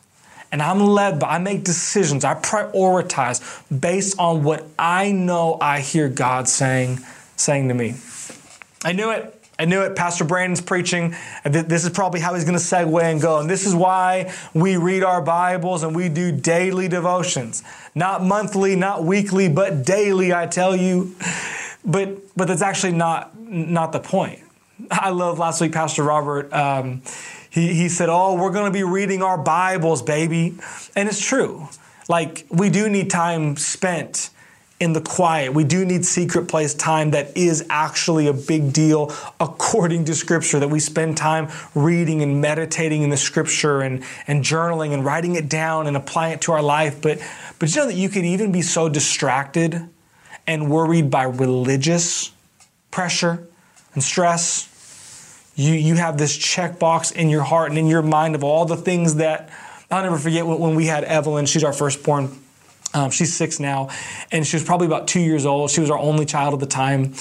And 0.51 0.63
I'm 0.63 0.81
led 0.81 1.21
by, 1.21 1.29
I 1.29 1.39
make 1.39 1.63
decisions, 1.63 2.25
I 2.25 2.35
prioritize 2.35 3.63
based 3.81 4.19
on 4.19 4.45
what 4.45 4.65
I 4.79 5.13
know 5.13 5.59
I 5.61 5.81
hear 5.81 6.09
God 6.09 6.49
saying, 6.49 7.01
saying 7.37 7.69
to 7.69 7.75
me. 7.75 7.97
I 8.83 8.93
knew 8.93 9.11
it. 9.11 9.35
I 9.59 9.65
knew 9.65 9.83
it. 9.83 9.97
Pastor 9.97 10.25
Brandon's 10.25 10.61
preaching. 10.61 11.17
This 11.45 11.85
is 11.85 11.91
probably 11.91 12.21
how 12.21 12.33
he's 12.35 12.45
going 12.45 12.57
to 12.57 12.65
segue 12.65 13.03
and 13.03 13.21
go. 13.21 13.41
And 13.41 13.51
this 13.51 13.67
is 13.67 13.75
why 13.75 14.33
we 14.55 14.77
read 14.77 15.03
our 15.03 15.21
Bibles 15.21 15.83
and 15.83 15.97
we 15.97 16.09
do 16.09 16.31
daily 16.31 16.87
devotions. 16.87 17.65
Not 17.95 18.23
monthly, 18.23 18.77
not 18.77 19.03
weekly, 19.03 19.49
but 19.49 19.85
daily, 19.85 20.33
I 20.33 20.47
tell 20.47 20.77
you. 20.77 21.17
But, 21.85 22.37
but 22.37 22.47
that's 22.47 22.63
actually 22.63 22.93
not, 22.93 23.37
not 23.41 23.91
the 23.91 24.01
point. 24.01 24.39
I 24.91 25.11
love 25.11 25.41
last 25.41 25.61
week, 25.61 25.73
Pastor 25.73 26.05
Robert. 26.05 26.53
Um, 26.53 27.03
he, 27.51 27.75
he 27.75 27.89
said, 27.89 28.09
Oh, 28.09 28.35
we're 28.35 28.53
going 28.53 28.67
to 28.67 28.77
be 28.77 28.85
reading 28.85 29.23
our 29.23 29.39
Bibles, 29.39 30.03
baby. 30.03 30.57
And 30.95 31.09
it's 31.09 31.25
true. 31.25 31.69
Like, 32.09 32.47
we 32.51 32.71
do 32.71 32.89
need 32.89 33.11
time 33.11 33.57
spent 33.57 34.31
in 34.81 34.93
the 34.93 35.01
quiet. 35.01 35.53
We 35.53 35.65
do 35.65 35.85
need 35.85 36.05
secret 36.05 36.47
place 36.47 36.73
time 36.73 37.11
that 37.11 37.37
is 37.37 37.67
actually 37.69 38.29
a 38.29 38.33
big 38.33 38.73
deal 38.73 39.13
according 39.41 40.05
to 40.05 40.15
Scripture, 40.15 40.61
that 40.61 40.69
we 40.69 40.79
spend 40.79 41.17
time 41.17 41.49
reading 41.75 42.23
and 42.23 42.41
meditating 42.41 43.03
in 43.03 43.11
the 43.11 43.17
Scripture 43.17 43.81
and, 43.81 44.05
and 44.29 44.45
journaling 44.45 44.93
and 44.93 45.05
writing 45.05 45.35
it 45.35 45.49
down 45.49 45.87
and 45.87 45.97
applying 45.97 46.35
it 46.35 46.41
to 46.43 46.53
our 46.53 46.63
life. 46.63 47.03
But, 47.03 47.19
but 47.59 47.75
you 47.75 47.81
know 47.81 47.87
that 47.89 47.97
you 47.97 48.09
could 48.09 48.25
even 48.25 48.53
be 48.53 48.63
so 48.63 48.89
distracted 48.89 49.89
and 50.47 50.71
worried 50.71 51.11
by 51.11 51.25
religious 51.25 52.31
pressure 52.91 53.47
and 53.95 54.03
stress. 54.03 54.68
You, 55.59 55.73
you 55.75 55.97
have 55.97 56.19
this 56.19 56.39
checkbox 56.39 57.13
in 57.15 57.31
your 57.31 57.43
heart 57.43 57.71
and 57.71 57.79
in 57.79 57.89
your 57.89 58.03
mind 58.03 58.37
of 58.37 58.45
all 58.45 58.65
the 58.65 58.77
things 58.77 59.17
that 59.17 59.51
I'll 59.91 60.03
never 60.03 60.19
forget 60.19 60.47
when 60.47 60.75
we 60.77 60.87
had 60.87 61.03
Evelyn, 61.03 61.47
she's 61.47 61.65
our 61.65 61.73
firstborn 61.73 62.31
um, 62.95 63.11
she's 63.11 63.37
six 63.37 63.61
now, 63.61 63.91
and 64.33 64.47
she 64.47 64.57
was 64.57 64.65
probably 64.65 64.87
about 64.87 65.09
two 65.09 65.21
years 65.21 65.45
old. 65.45 65.71
She 65.71 65.81
was 65.81 65.91
our 65.91 65.99
only 65.99 66.25
child 66.25 66.55
at 66.55 66.61
the 66.61 66.67
time. 66.67 67.13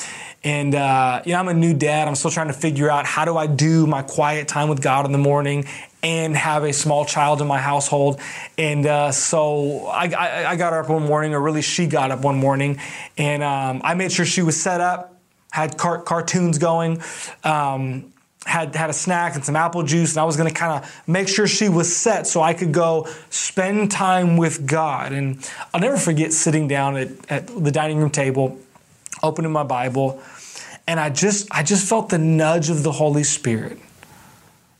And, 0.43 0.73
uh, 0.73 1.21
you 1.26 1.34
know, 1.34 1.39
I'm 1.39 1.50
a 1.50 1.54
new 1.54 1.73
dad. 1.73 2.08
I'm 2.08 2.15
still 2.15 2.32
trying 2.32 2.47
to 2.47 2.54
figure 2.54 2.89
out 2.89 3.06
how 3.06 3.26
do 3.26 3.36
I 3.36 3.47
do 3.47 3.86
my 3.86 4.02
quiet 4.02 4.47
time 4.47 4.69
with 4.69 4.82
God 4.82 5.06
in 5.06 5.12
the 5.12 5.17
morning 5.17 5.65
and 6.02 6.38
have 6.38 6.63
a 6.63 6.71
small 6.71 7.04
child 7.04 7.41
in 7.41 7.47
my 7.47 7.58
household. 7.58 8.21
And 8.58 8.86
uh, 8.86 9.12
so 9.12 9.88
I, 9.88 10.06
I, 10.06 10.52
I, 10.52 10.56
got 10.56 10.71
her 10.71 10.80
up 10.80 10.89
one 10.89 11.04
morning, 11.04 11.34
or 11.34 11.41
really 11.41 11.63
she 11.63 11.86
got 11.86 12.12
up 12.12 12.21
one 12.21 12.38
morning, 12.38 12.80
and 13.17 13.43
um, 13.43 13.82
I 13.84 13.95
made 13.95 14.12
sure 14.12 14.26
she 14.26 14.43
was 14.43 14.62
set 14.62 14.80
up, 14.80 15.19
had 15.52 15.78
car- 15.78 16.02
cartoons 16.02 16.60
going. 16.60 17.02
Um, 17.43 18.13
had 18.47 18.73
had 18.75 18.89
a 18.89 18.93
snack 18.93 19.36
and 19.36 19.43
some 19.43 19.57
apple 19.57 19.83
juice, 19.83 20.13
and 20.13 20.21
I 20.21 20.23
was 20.23 20.38
going 20.38 20.47
to 20.47 20.55
kind 20.55 20.81
of 20.81 21.03
make 21.05 21.27
sure 21.27 21.47
she 21.47 21.67
was 21.67 21.93
set 21.93 22.25
so 22.27 22.41
I 22.41 22.53
could 22.53 22.71
go 22.71 23.05
spend 23.29 23.91
time 23.91 24.38
with 24.38 24.65
God. 24.65 25.12
And 25.12 25.47
I'll 25.73 25.81
never 25.81 25.97
forget 25.97 26.31
sitting 26.31 26.67
down 26.67 26.95
at, 26.95 27.10
at 27.29 27.47
the 27.47 27.71
dining 27.71 27.97
room 27.97 28.10
table, 28.10 28.57
opening 29.21 29.51
my 29.51 29.63
Bible, 29.63 30.21
and 30.88 30.97
I 30.97 31.10
just 31.10 31.49
I 31.51 31.62
just 31.62 31.89
felt 31.89 32.07
the 32.07 32.17
nudge 32.17 32.69
of 32.69 32.83
the 32.83 32.91
Holy 32.93 33.25
Spirit, 33.25 33.79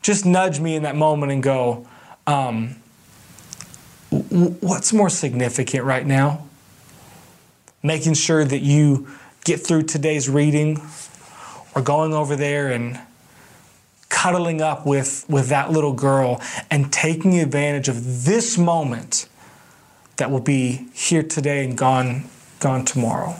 just 0.00 0.24
nudge 0.24 0.60
me 0.60 0.74
in 0.74 0.84
that 0.84 0.96
moment 0.96 1.30
and 1.30 1.42
go, 1.42 1.86
um, 2.26 2.76
what's 4.10 4.94
more 4.94 5.10
significant 5.10 5.84
right 5.84 6.06
now? 6.06 6.46
Making 7.82 8.14
sure 8.14 8.46
that 8.46 8.60
you 8.60 9.08
get 9.44 9.60
through 9.60 9.82
today's 9.82 10.26
reading 10.26 10.80
or 11.74 11.82
going 11.82 12.14
over 12.14 12.34
there 12.34 12.72
and 12.72 12.98
cuddling 14.08 14.60
up 14.60 14.86
with, 14.86 15.24
with 15.28 15.48
that 15.48 15.70
little 15.70 15.92
girl 15.92 16.40
and 16.70 16.92
taking 16.92 17.38
advantage 17.38 17.88
of 17.88 18.24
this 18.24 18.56
moment 18.56 19.28
that 20.16 20.30
will 20.30 20.40
be 20.40 20.88
here 20.92 21.22
today 21.22 21.64
and 21.64 21.76
gone, 21.76 22.24
gone 22.60 22.84
tomorrow. 22.84 23.34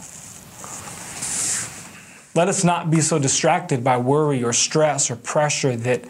Let 2.35 2.48
us 2.48 2.62
not 2.62 2.90
be 2.90 3.00
so 3.00 3.18
distracted 3.18 3.83
by 3.83 3.96
worry 3.96 4.44
or 4.44 4.52
stress 4.52 5.11
or 5.11 5.16
pressure 5.16 5.74
that, 5.74 6.04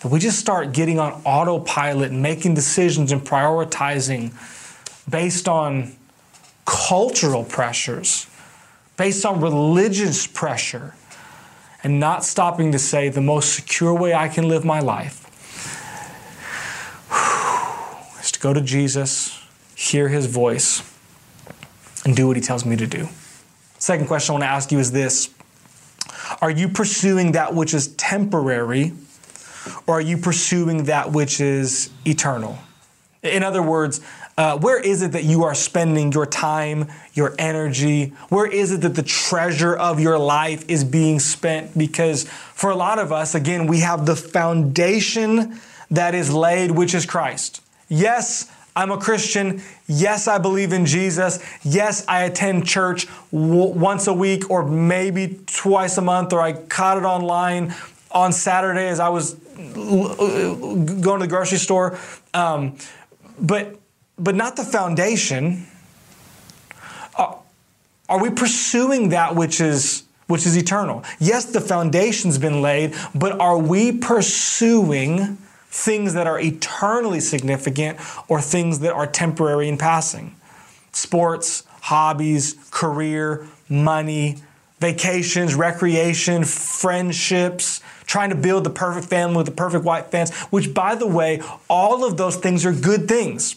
that 0.00 0.08
we 0.08 0.18
just 0.18 0.38
start 0.38 0.72
getting 0.72 0.98
on 0.98 1.12
autopilot 1.24 2.10
and 2.10 2.20
making 2.20 2.54
decisions 2.54 3.12
and 3.12 3.20
prioritizing 3.20 4.32
based 5.08 5.48
on 5.48 5.92
cultural 6.64 7.44
pressures, 7.44 8.26
based 8.96 9.24
on 9.24 9.40
religious 9.40 10.26
pressure, 10.26 10.94
and 11.82 12.00
not 12.00 12.24
stopping 12.24 12.72
to 12.72 12.78
say 12.78 13.08
the 13.08 13.20
most 13.20 13.54
secure 13.54 13.94
way 13.94 14.14
I 14.14 14.28
can 14.28 14.48
live 14.48 14.64
my 14.64 14.80
life 14.80 15.24
is 18.20 18.32
to 18.32 18.40
go 18.40 18.52
to 18.52 18.60
Jesus, 18.60 19.40
hear 19.74 20.08
his 20.08 20.26
voice, 20.26 20.82
and 22.04 22.16
do 22.16 22.26
what 22.26 22.36
he 22.36 22.42
tells 22.42 22.64
me 22.64 22.76
to 22.76 22.86
do. 22.86 23.08
Second 23.78 24.06
question 24.06 24.32
I 24.32 24.34
want 24.34 24.42
to 24.42 24.48
ask 24.48 24.72
you 24.72 24.78
is 24.78 24.90
this 24.90 25.30
Are 26.40 26.50
you 26.50 26.68
pursuing 26.68 27.32
that 27.32 27.54
which 27.54 27.74
is 27.74 27.88
temporary, 27.94 28.92
or 29.86 29.98
are 29.98 30.00
you 30.00 30.18
pursuing 30.18 30.84
that 30.84 31.12
which 31.12 31.40
is 31.40 31.90
eternal? 32.04 32.58
In 33.22 33.42
other 33.42 33.62
words, 33.62 34.00
uh, 34.38 34.56
where 34.56 34.78
is 34.78 35.02
it 35.02 35.12
that 35.12 35.24
you 35.24 35.42
are 35.42 35.54
spending 35.54 36.12
your 36.12 36.24
time, 36.24 36.86
your 37.12 37.34
energy? 37.40 38.10
Where 38.28 38.46
is 38.46 38.70
it 38.70 38.82
that 38.82 38.94
the 38.94 39.02
treasure 39.02 39.74
of 39.74 39.98
your 39.98 40.16
life 40.16 40.64
is 40.70 40.84
being 40.84 41.18
spent? 41.18 41.76
Because 41.76 42.22
for 42.22 42.70
a 42.70 42.76
lot 42.76 43.00
of 43.00 43.10
us, 43.10 43.34
again, 43.34 43.66
we 43.66 43.80
have 43.80 44.06
the 44.06 44.14
foundation 44.14 45.58
that 45.90 46.14
is 46.14 46.32
laid, 46.32 46.70
which 46.70 46.94
is 46.94 47.04
Christ. 47.04 47.62
Yes, 47.88 48.48
I'm 48.76 48.92
a 48.92 48.98
Christian. 48.98 49.60
Yes, 49.88 50.28
I 50.28 50.38
believe 50.38 50.72
in 50.72 50.86
Jesus. 50.86 51.40
Yes, 51.64 52.04
I 52.06 52.22
attend 52.22 52.64
church 52.64 53.08
w- 53.32 53.72
once 53.72 54.06
a 54.06 54.14
week 54.14 54.48
or 54.50 54.64
maybe 54.64 55.40
twice 55.46 55.98
a 55.98 56.02
month, 56.02 56.32
or 56.32 56.40
I 56.40 56.52
caught 56.52 56.96
it 56.96 57.04
online 57.04 57.74
on 58.12 58.32
Saturday 58.32 58.86
as 58.86 59.00
I 59.00 59.08
was 59.08 59.34
going 59.34 60.14
to 61.02 61.18
the 61.18 61.26
grocery 61.26 61.58
store. 61.58 61.98
Um, 62.32 62.76
but 63.40 63.74
but 64.18 64.34
not 64.34 64.56
the 64.56 64.64
foundation. 64.64 65.66
Uh, 67.16 67.34
are 68.08 68.20
we 68.20 68.30
pursuing 68.30 69.10
that 69.10 69.34
which 69.34 69.60
is 69.60 70.04
which 70.26 70.44
is 70.44 70.56
eternal? 70.56 71.04
Yes, 71.18 71.46
the 71.46 71.60
foundation's 71.60 72.36
been 72.36 72.60
laid, 72.60 72.94
but 73.14 73.40
are 73.40 73.56
we 73.56 73.92
pursuing 73.92 75.38
things 75.70 76.14
that 76.14 76.26
are 76.26 76.38
eternally 76.38 77.20
significant 77.20 77.98
or 78.28 78.40
things 78.40 78.80
that 78.80 78.92
are 78.92 79.06
temporary 79.06 79.68
and 79.68 79.78
passing? 79.78 80.36
Sports, 80.92 81.64
hobbies, 81.80 82.56
career, 82.70 83.46
money, 83.70 84.36
vacations, 84.80 85.54
recreation, 85.54 86.44
friendships, 86.44 87.80
trying 88.04 88.30
to 88.30 88.36
build 88.36 88.64
the 88.64 88.70
perfect 88.70 89.06
family 89.06 89.38
with 89.38 89.46
the 89.46 89.52
perfect 89.52 89.84
white 89.84 90.06
fence, 90.06 90.34
which, 90.50 90.74
by 90.74 90.94
the 90.94 91.06
way, 91.06 91.40
all 91.68 92.04
of 92.04 92.16
those 92.16 92.36
things 92.36 92.66
are 92.66 92.72
good 92.72 93.08
things. 93.08 93.56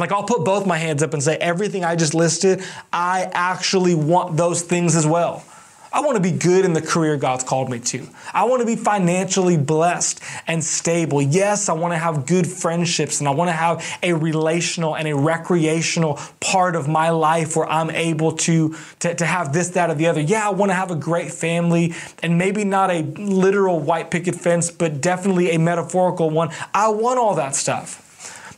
Like, 0.00 0.12
I'll 0.12 0.24
put 0.24 0.44
both 0.44 0.66
my 0.66 0.78
hands 0.78 1.02
up 1.02 1.12
and 1.14 1.22
say, 1.22 1.36
everything 1.36 1.84
I 1.84 1.96
just 1.96 2.14
listed, 2.14 2.62
I 2.92 3.30
actually 3.32 3.94
want 3.94 4.36
those 4.36 4.62
things 4.62 4.96
as 4.96 5.06
well. 5.06 5.44
I 5.90 6.00
want 6.00 6.16
to 6.16 6.22
be 6.22 6.32
good 6.32 6.64
in 6.64 6.74
the 6.74 6.82
career 6.82 7.16
God's 7.16 7.44
called 7.44 7.70
me 7.70 7.78
to. 7.80 8.06
I 8.34 8.44
want 8.44 8.60
to 8.60 8.66
be 8.66 8.76
financially 8.76 9.56
blessed 9.56 10.20
and 10.46 10.62
stable. 10.62 11.22
Yes, 11.22 11.68
I 11.68 11.72
want 11.72 11.94
to 11.94 11.98
have 11.98 12.26
good 12.26 12.46
friendships 12.46 13.20
and 13.20 13.28
I 13.28 13.30
want 13.30 13.48
to 13.48 13.52
have 13.52 13.98
a 14.02 14.12
relational 14.12 14.96
and 14.96 15.08
a 15.08 15.16
recreational 15.16 16.20
part 16.40 16.76
of 16.76 16.88
my 16.88 17.10
life 17.10 17.56
where 17.56 17.68
I'm 17.68 17.90
able 17.90 18.32
to, 18.32 18.76
to, 19.00 19.14
to 19.14 19.24
have 19.24 19.52
this, 19.52 19.70
that, 19.70 19.88
or 19.88 19.94
the 19.94 20.06
other. 20.06 20.20
Yeah, 20.20 20.46
I 20.46 20.52
want 20.52 20.70
to 20.70 20.74
have 20.74 20.90
a 20.90 20.96
great 20.96 21.32
family 21.32 21.94
and 22.22 22.36
maybe 22.36 22.64
not 22.64 22.90
a 22.90 23.00
literal 23.00 23.80
white 23.80 24.10
picket 24.10 24.34
fence, 24.34 24.70
but 24.70 25.00
definitely 25.00 25.52
a 25.52 25.58
metaphorical 25.58 26.28
one. 26.28 26.50
I 26.74 26.88
want 26.88 27.18
all 27.18 27.34
that 27.36 27.54
stuff. 27.54 28.07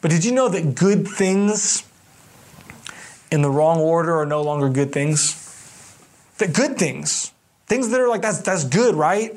But 0.00 0.10
did 0.10 0.24
you 0.24 0.32
know 0.32 0.48
that 0.48 0.74
good 0.74 1.06
things 1.06 1.84
in 3.30 3.42
the 3.42 3.50
wrong 3.50 3.78
order 3.78 4.16
are 4.18 4.26
no 4.26 4.42
longer 4.42 4.68
good 4.68 4.92
things? 4.92 5.36
That 6.38 6.54
good 6.54 6.78
things, 6.78 7.32
things 7.66 7.90
that 7.90 8.00
are 8.00 8.08
like 8.08 8.22
that's 8.22 8.40
that's 8.40 8.64
good, 8.64 8.94
right? 8.94 9.36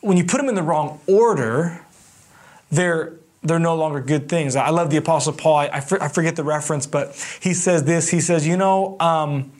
When 0.00 0.16
you 0.16 0.24
put 0.24 0.38
them 0.38 0.48
in 0.48 0.56
the 0.56 0.62
wrong 0.62 1.00
order, 1.06 1.84
they're 2.70 3.14
they're 3.44 3.58
no 3.58 3.74
longer 3.74 4.00
good 4.00 4.28
things. 4.28 4.56
I 4.56 4.70
love 4.70 4.90
the 4.90 4.96
Apostle 4.96 5.32
Paul. 5.32 5.56
I, 5.56 5.68
I 5.74 6.08
forget 6.08 6.36
the 6.36 6.44
reference, 6.44 6.86
but 6.86 7.14
he 7.40 7.54
says 7.54 7.84
this. 7.84 8.08
He 8.08 8.20
says, 8.20 8.46
you 8.46 8.56
know, 8.56 8.96
um, 9.00 9.52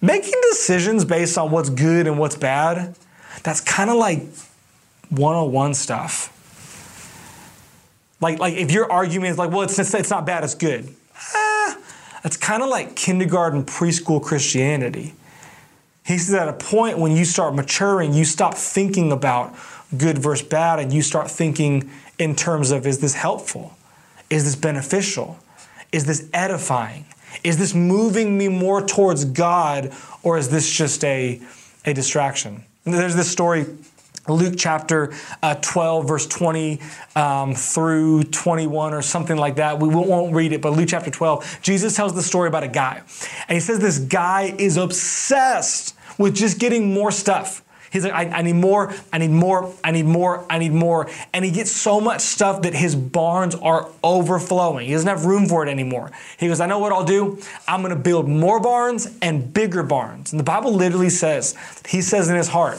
making 0.00 0.34
decisions 0.50 1.04
based 1.04 1.36
on 1.36 1.50
what's 1.50 1.68
good 1.68 2.06
and 2.06 2.18
what's 2.18 2.36
bad, 2.36 2.96
that's 3.42 3.60
kind 3.60 3.90
of 3.90 3.96
like 3.96 4.22
101 5.10 5.74
stuff. 5.74 6.36
Like, 8.20 8.38
like 8.38 8.54
if 8.54 8.70
your 8.70 8.90
argument 8.90 9.32
is 9.32 9.38
like, 9.38 9.50
well, 9.50 9.62
it's, 9.62 9.78
it's 9.78 10.10
not 10.10 10.26
bad, 10.26 10.44
it's 10.44 10.54
good. 10.54 10.94
Ah, 11.34 11.78
that's 12.22 12.36
kind 12.36 12.62
of 12.62 12.68
like 12.68 12.96
kindergarten, 12.96 13.64
preschool 13.64 14.22
Christianity. 14.22 15.14
He 16.04 16.18
says 16.18 16.34
at 16.34 16.48
a 16.48 16.52
point 16.52 16.98
when 16.98 17.16
you 17.16 17.24
start 17.24 17.54
maturing, 17.54 18.12
you 18.12 18.24
stop 18.24 18.54
thinking 18.54 19.12
about 19.12 19.54
good 19.96 20.18
versus 20.18 20.46
bad 20.46 20.78
and 20.78 20.92
you 20.92 21.02
start 21.02 21.30
thinking 21.30 21.90
in 22.18 22.34
terms 22.34 22.70
of 22.70 22.86
is 22.86 22.98
this 22.98 23.14
helpful? 23.14 23.76
Is 24.28 24.44
this 24.44 24.56
beneficial? 24.56 25.38
Is 25.92 26.06
this 26.06 26.28
edifying? 26.32 27.06
Is 27.42 27.58
this 27.58 27.74
moving 27.74 28.36
me 28.36 28.48
more 28.48 28.84
towards 28.84 29.24
God 29.24 29.92
or 30.22 30.38
is 30.38 30.50
this 30.50 30.70
just 30.70 31.04
a, 31.04 31.40
a 31.84 31.92
distraction? 31.94 32.64
There's 32.84 33.14
this 33.14 33.30
story 33.30 33.66
Luke 34.28 34.54
chapter 34.56 35.12
uh, 35.42 35.54
12, 35.56 36.06
verse 36.06 36.26
20 36.26 36.80
um, 37.16 37.54
through 37.54 38.24
21, 38.24 38.94
or 38.94 39.02
something 39.02 39.36
like 39.36 39.56
that. 39.56 39.78
We 39.78 39.88
won't 39.88 40.34
read 40.34 40.52
it, 40.52 40.60
but 40.60 40.72
Luke 40.72 40.88
chapter 40.88 41.10
12, 41.10 41.60
Jesus 41.62 41.96
tells 41.96 42.14
the 42.14 42.22
story 42.22 42.48
about 42.48 42.62
a 42.62 42.68
guy. 42.68 43.02
And 43.48 43.56
he 43.56 43.60
says 43.60 43.78
this 43.78 43.98
guy 43.98 44.54
is 44.58 44.76
obsessed 44.76 45.94
with 46.18 46.34
just 46.36 46.58
getting 46.58 46.92
more 46.92 47.10
stuff. 47.10 47.64
He's 47.90 48.04
like, 48.04 48.12
I, 48.12 48.38
I, 48.38 48.42
need 48.42 48.54
more, 48.54 48.94
I 49.12 49.18
need 49.18 49.32
more, 49.32 49.74
I 49.82 49.90
need 49.90 50.04
more, 50.04 50.46
I 50.48 50.58
need 50.58 50.72
more. 50.72 51.08
And 51.32 51.44
he 51.44 51.50
gets 51.50 51.72
so 51.72 52.00
much 52.00 52.20
stuff 52.20 52.62
that 52.62 52.72
his 52.72 52.94
barns 52.94 53.56
are 53.56 53.88
overflowing. 54.04 54.86
He 54.86 54.92
doesn't 54.92 55.08
have 55.08 55.24
room 55.24 55.46
for 55.46 55.66
it 55.66 55.68
anymore. 55.68 56.12
He 56.38 56.46
goes, 56.46 56.60
I 56.60 56.66
know 56.66 56.78
what 56.78 56.92
I'll 56.92 57.04
do. 57.04 57.38
I'm 57.66 57.82
going 57.82 57.94
to 57.94 58.00
build 58.00 58.28
more 58.28 58.60
barns 58.60 59.18
and 59.20 59.52
bigger 59.52 59.82
barns. 59.82 60.32
And 60.32 60.38
the 60.38 60.44
Bible 60.44 60.72
literally 60.72 61.10
says, 61.10 61.56
he 61.88 62.00
says 62.00 62.28
in 62.28 62.36
his 62.36 62.48
heart, 62.48 62.78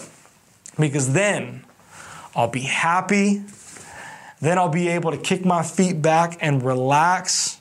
because 0.80 1.14
then 1.14 1.64
I'll 2.36 2.48
be 2.48 2.62
happy. 2.62 3.44
Then 4.40 4.58
I'll 4.58 4.70
be 4.70 4.88
able 4.90 5.12
to 5.12 5.18
kick 5.18 5.46
my 5.46 5.64
feet 5.64 6.02
back 6.02 6.38
and 6.42 6.64
relax. 6.64 7.60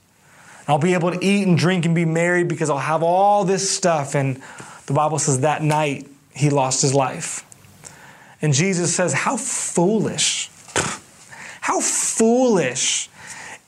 I'll 0.66 0.78
be 0.78 0.94
able 0.94 1.10
to 1.12 1.24
eat 1.24 1.46
and 1.46 1.58
drink 1.58 1.84
and 1.84 1.94
be 1.94 2.04
merry 2.04 2.44
because 2.44 2.70
I'll 2.70 2.78
have 2.78 3.02
all 3.02 3.44
this 3.44 3.68
stuff. 3.70 4.14
And 4.14 4.42
the 4.86 4.92
Bible 4.92 5.18
says 5.18 5.40
that 5.40 5.62
night 5.62 6.06
he 6.34 6.48
lost 6.50 6.82
his 6.82 6.94
life. 6.94 7.44
And 8.42 8.54
Jesus 8.54 8.94
says, 8.94 9.12
How 9.12 9.36
foolish, 9.36 10.48
how 11.60 11.80
foolish 11.80 13.10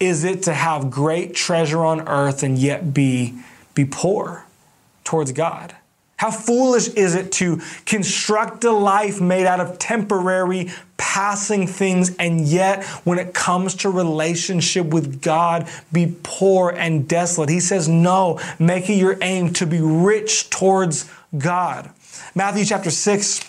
is 0.00 0.24
it 0.24 0.44
to 0.44 0.54
have 0.54 0.90
great 0.90 1.34
treasure 1.34 1.84
on 1.84 2.08
earth 2.08 2.42
and 2.42 2.58
yet 2.58 2.94
be, 2.94 3.34
be 3.74 3.84
poor 3.84 4.46
towards 5.04 5.32
God? 5.32 5.74
How 6.22 6.30
foolish 6.30 6.86
is 6.90 7.16
it 7.16 7.32
to 7.32 7.60
construct 7.84 8.62
a 8.62 8.70
life 8.70 9.20
made 9.20 9.44
out 9.44 9.58
of 9.58 9.80
temporary, 9.80 10.70
passing 10.96 11.66
things, 11.66 12.14
and 12.14 12.42
yet 12.42 12.84
when 13.02 13.18
it 13.18 13.34
comes 13.34 13.74
to 13.78 13.90
relationship 13.90 14.86
with 14.86 15.20
God, 15.20 15.68
be 15.92 16.14
poor 16.22 16.70
and 16.70 17.08
desolate? 17.08 17.48
He 17.48 17.58
says, 17.58 17.88
No, 17.88 18.38
make 18.60 18.88
it 18.88 18.98
your 18.98 19.18
aim 19.20 19.52
to 19.54 19.66
be 19.66 19.80
rich 19.80 20.48
towards 20.48 21.10
God. 21.36 21.90
Matthew 22.36 22.66
chapter 22.66 22.92
6, 22.92 23.40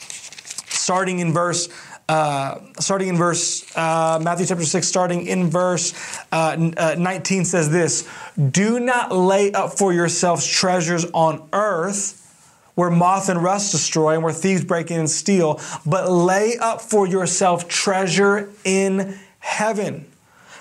starting 0.67 1.19
in 1.19 1.31
verse 1.31 1.69
uh, 2.09 2.59
starting 2.79 3.09
in 3.09 3.17
verse 3.17 3.71
uh, 3.77 4.19
Matthew 4.19 4.47
chapter 4.47 4.65
6, 4.65 4.87
starting 4.87 5.27
in 5.27 5.47
verse 5.47 5.93
uh, 6.31 6.71
uh 6.75 6.95
19 6.97 7.45
says 7.45 7.69
this 7.69 8.09
Do 8.49 8.79
not 8.79 9.11
lay 9.11 9.51
up 9.51 9.77
for 9.77 9.93
yourselves 9.93 10.47
treasures 10.47 11.05
on 11.13 11.47
earth 11.53 12.21
where 12.75 12.89
moth 12.89 13.29
and 13.29 13.41
rust 13.41 13.71
destroy 13.71 14.13
and 14.13 14.23
where 14.23 14.33
thieves 14.33 14.63
break 14.63 14.91
in 14.91 15.01
and 15.01 15.09
steal, 15.09 15.59
but 15.85 16.11
lay 16.11 16.57
up 16.57 16.81
for 16.81 17.07
yourself 17.07 17.67
treasure 17.67 18.51
in 18.63 19.17
heaven. 19.39 20.05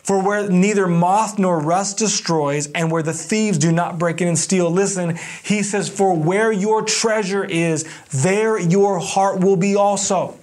For 0.02 0.20
where 0.20 0.48
neither 0.48 0.88
moth 0.88 1.38
nor 1.38 1.60
rust 1.60 1.98
destroys, 1.98 2.66
and 2.72 2.90
where 2.90 3.04
the 3.04 3.12
thieves 3.12 3.56
do 3.56 3.70
not 3.70 3.98
break 3.98 4.20
in 4.20 4.26
and 4.26 4.38
steal, 4.38 4.68
listen, 4.68 5.16
he 5.44 5.62
says, 5.62 5.88
For 5.88 6.12
where 6.16 6.50
your 6.50 6.82
treasure 6.82 7.44
is, 7.44 7.88
there 8.10 8.58
your 8.58 8.98
heart 8.98 9.40
will 9.40 9.56
be 9.56 9.76
also. 9.76 10.38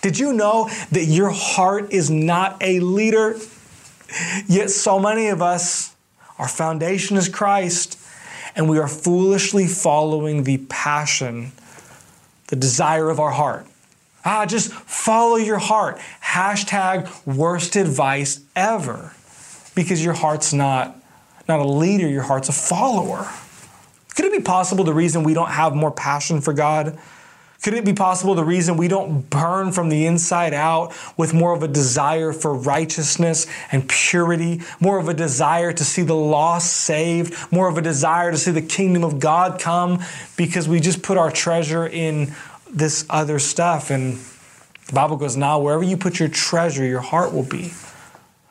Did 0.00 0.18
you 0.18 0.32
know 0.32 0.70
that 0.92 1.04
your 1.06 1.30
heart 1.30 1.92
is 1.92 2.08
not 2.08 2.56
a 2.60 2.78
leader? 2.80 3.36
Yet 4.46 4.70
so 4.70 5.00
many 5.00 5.26
of 5.28 5.42
us, 5.42 5.94
our 6.38 6.48
foundation 6.48 7.16
is 7.16 7.28
Christ, 7.28 7.99
and 8.56 8.68
we 8.68 8.78
are 8.78 8.88
foolishly 8.88 9.66
following 9.66 10.44
the 10.44 10.58
passion, 10.68 11.52
the 12.48 12.56
desire 12.56 13.08
of 13.10 13.20
our 13.20 13.30
heart. 13.30 13.66
Ah, 14.24 14.44
just 14.44 14.72
follow 14.72 15.36
your 15.36 15.58
heart. 15.58 15.98
Hashtag 16.22 17.08
worst 17.26 17.76
advice 17.76 18.40
ever. 18.54 19.14
Because 19.74 20.04
your 20.04 20.14
heart's 20.14 20.52
not, 20.52 21.00
not 21.48 21.60
a 21.60 21.64
leader, 21.64 22.08
your 22.08 22.22
heart's 22.22 22.48
a 22.48 22.52
follower. 22.52 23.28
Could 24.14 24.26
it 24.26 24.32
be 24.32 24.42
possible 24.42 24.84
the 24.84 24.92
reason 24.92 25.22
we 25.22 25.32
don't 25.32 25.50
have 25.50 25.74
more 25.74 25.90
passion 25.90 26.40
for 26.40 26.52
God? 26.52 26.98
Could 27.62 27.74
it 27.74 27.84
be 27.84 27.92
possible 27.92 28.34
the 28.34 28.44
reason 28.44 28.78
we 28.78 28.88
don't 28.88 29.28
burn 29.28 29.70
from 29.72 29.90
the 29.90 30.06
inside 30.06 30.54
out 30.54 30.94
with 31.18 31.34
more 31.34 31.54
of 31.54 31.62
a 31.62 31.68
desire 31.68 32.32
for 32.32 32.54
righteousness 32.54 33.46
and 33.70 33.86
purity, 33.86 34.62
more 34.80 34.98
of 34.98 35.08
a 35.08 35.14
desire 35.14 35.70
to 35.70 35.84
see 35.84 36.00
the 36.02 36.14
lost 36.14 36.74
saved, 36.74 37.52
more 37.52 37.68
of 37.68 37.76
a 37.76 37.82
desire 37.82 38.30
to 38.30 38.38
see 38.38 38.50
the 38.50 38.62
kingdom 38.62 39.04
of 39.04 39.20
God 39.20 39.60
come 39.60 40.02
because 40.38 40.68
we 40.68 40.80
just 40.80 41.02
put 41.02 41.18
our 41.18 41.30
treasure 41.30 41.86
in 41.86 42.32
this 42.72 43.04
other 43.10 43.38
stuff. 43.38 43.90
And 43.90 44.18
the 44.86 44.94
Bible 44.94 45.16
goes, 45.16 45.36
now 45.36 45.60
wherever 45.60 45.82
you 45.82 45.98
put 45.98 46.18
your 46.18 46.30
treasure, 46.30 46.84
your 46.84 47.00
heart 47.00 47.34
will 47.34 47.42
be. 47.42 47.72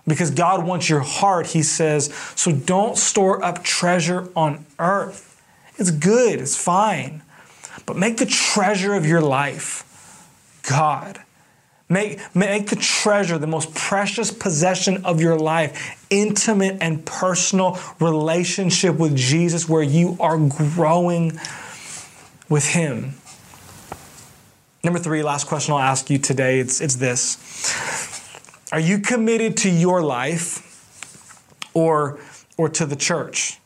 Because 0.07 0.29
God 0.29 0.65
wants 0.65 0.87
your 0.87 1.01
heart, 1.01 1.47
He 1.47 1.63
says, 1.63 2.13
so 2.35 2.51
don't 2.51 2.95
store 2.95 3.43
up 3.43 3.63
treasure 3.63 4.29
on 4.35 4.65
earth. 4.77 5.41
It's 5.77 5.91
good, 5.91 6.39
it's 6.39 6.55
fine. 6.55 7.23
But 7.89 7.97
make 7.97 8.17
the 8.17 8.27
treasure 8.27 8.93
of 8.93 9.07
your 9.07 9.19
life 9.19 9.83
God. 10.69 11.19
Make, 11.89 12.19
make 12.35 12.67
the 12.67 12.75
treasure, 12.75 13.39
the 13.39 13.47
most 13.47 13.73
precious 13.73 14.29
possession 14.29 15.03
of 15.05 15.19
your 15.19 15.39
life, 15.39 15.97
intimate 16.11 16.77
and 16.81 17.03
personal 17.03 17.79
relationship 17.99 18.95
with 18.99 19.15
Jesus 19.15 19.67
where 19.67 19.81
you 19.81 20.17
are 20.19 20.37
growing 20.37 21.39
with 22.47 22.67
Him. 22.67 23.15
Number 24.83 24.99
three, 24.99 25.23
last 25.23 25.47
question 25.47 25.73
I'll 25.73 25.79
ask 25.79 26.11
you 26.11 26.19
today 26.19 26.59
it's, 26.59 26.81
it's 26.81 26.97
this 26.97 28.71
Are 28.71 28.79
you 28.79 28.99
committed 28.99 29.57
to 29.57 29.69
your 29.71 30.03
life 30.03 30.61
or, 31.73 32.19
or 32.55 32.69
to 32.69 32.85
the 32.85 32.95
church? 32.95 33.58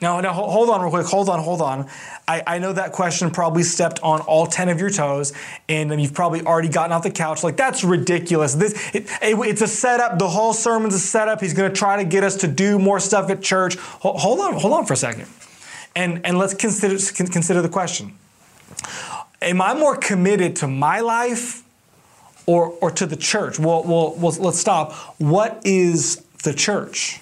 Now, 0.00 0.18
now, 0.20 0.32
hold 0.32 0.70
on 0.70 0.80
real 0.80 0.90
quick. 0.90 1.06
Hold 1.06 1.28
on, 1.28 1.40
hold 1.40 1.60
on. 1.60 1.86
I, 2.26 2.42
I 2.46 2.58
know 2.58 2.72
that 2.72 2.92
question 2.92 3.30
probably 3.30 3.62
stepped 3.62 4.00
on 4.00 4.20
all 4.22 4.46
10 4.46 4.70
of 4.70 4.80
your 4.80 4.88
toes, 4.88 5.34
and 5.68 6.00
you've 6.00 6.14
probably 6.14 6.42
already 6.42 6.70
gotten 6.70 6.92
off 6.92 7.02
the 7.02 7.10
couch. 7.10 7.44
Like, 7.44 7.58
that's 7.58 7.84
ridiculous. 7.84 8.54
This 8.54 8.72
it, 8.94 9.10
it, 9.20 9.38
It's 9.38 9.60
a 9.60 9.68
setup. 9.68 10.18
The 10.18 10.28
whole 10.28 10.54
sermon's 10.54 10.94
a 10.94 10.98
setup. 10.98 11.42
He's 11.42 11.52
going 11.52 11.70
to 11.70 11.76
try 11.76 12.02
to 12.02 12.04
get 12.04 12.24
us 12.24 12.36
to 12.36 12.48
do 12.48 12.78
more 12.78 12.98
stuff 12.98 13.28
at 13.28 13.42
church. 13.42 13.76
Hold, 13.76 14.20
hold 14.20 14.40
on, 14.40 14.54
hold 14.54 14.72
on 14.72 14.86
for 14.86 14.94
a 14.94 14.96
second. 14.96 15.26
And, 15.94 16.24
and 16.24 16.38
let's 16.38 16.54
consider, 16.54 16.96
consider 17.30 17.60
the 17.60 17.68
question 17.68 18.14
am 19.42 19.60
I 19.60 19.74
more 19.74 19.96
committed 19.96 20.56
to 20.56 20.68
my 20.68 21.00
life 21.00 21.62
or, 22.46 22.76
or 22.80 22.90
to 22.92 23.06
the 23.06 23.16
church? 23.16 23.58
Well, 23.58 23.82
well, 23.84 24.14
well, 24.16 24.32
let's 24.38 24.58
stop. 24.58 24.92
What 25.18 25.60
is 25.64 26.16
the 26.42 26.52
church? 26.52 27.20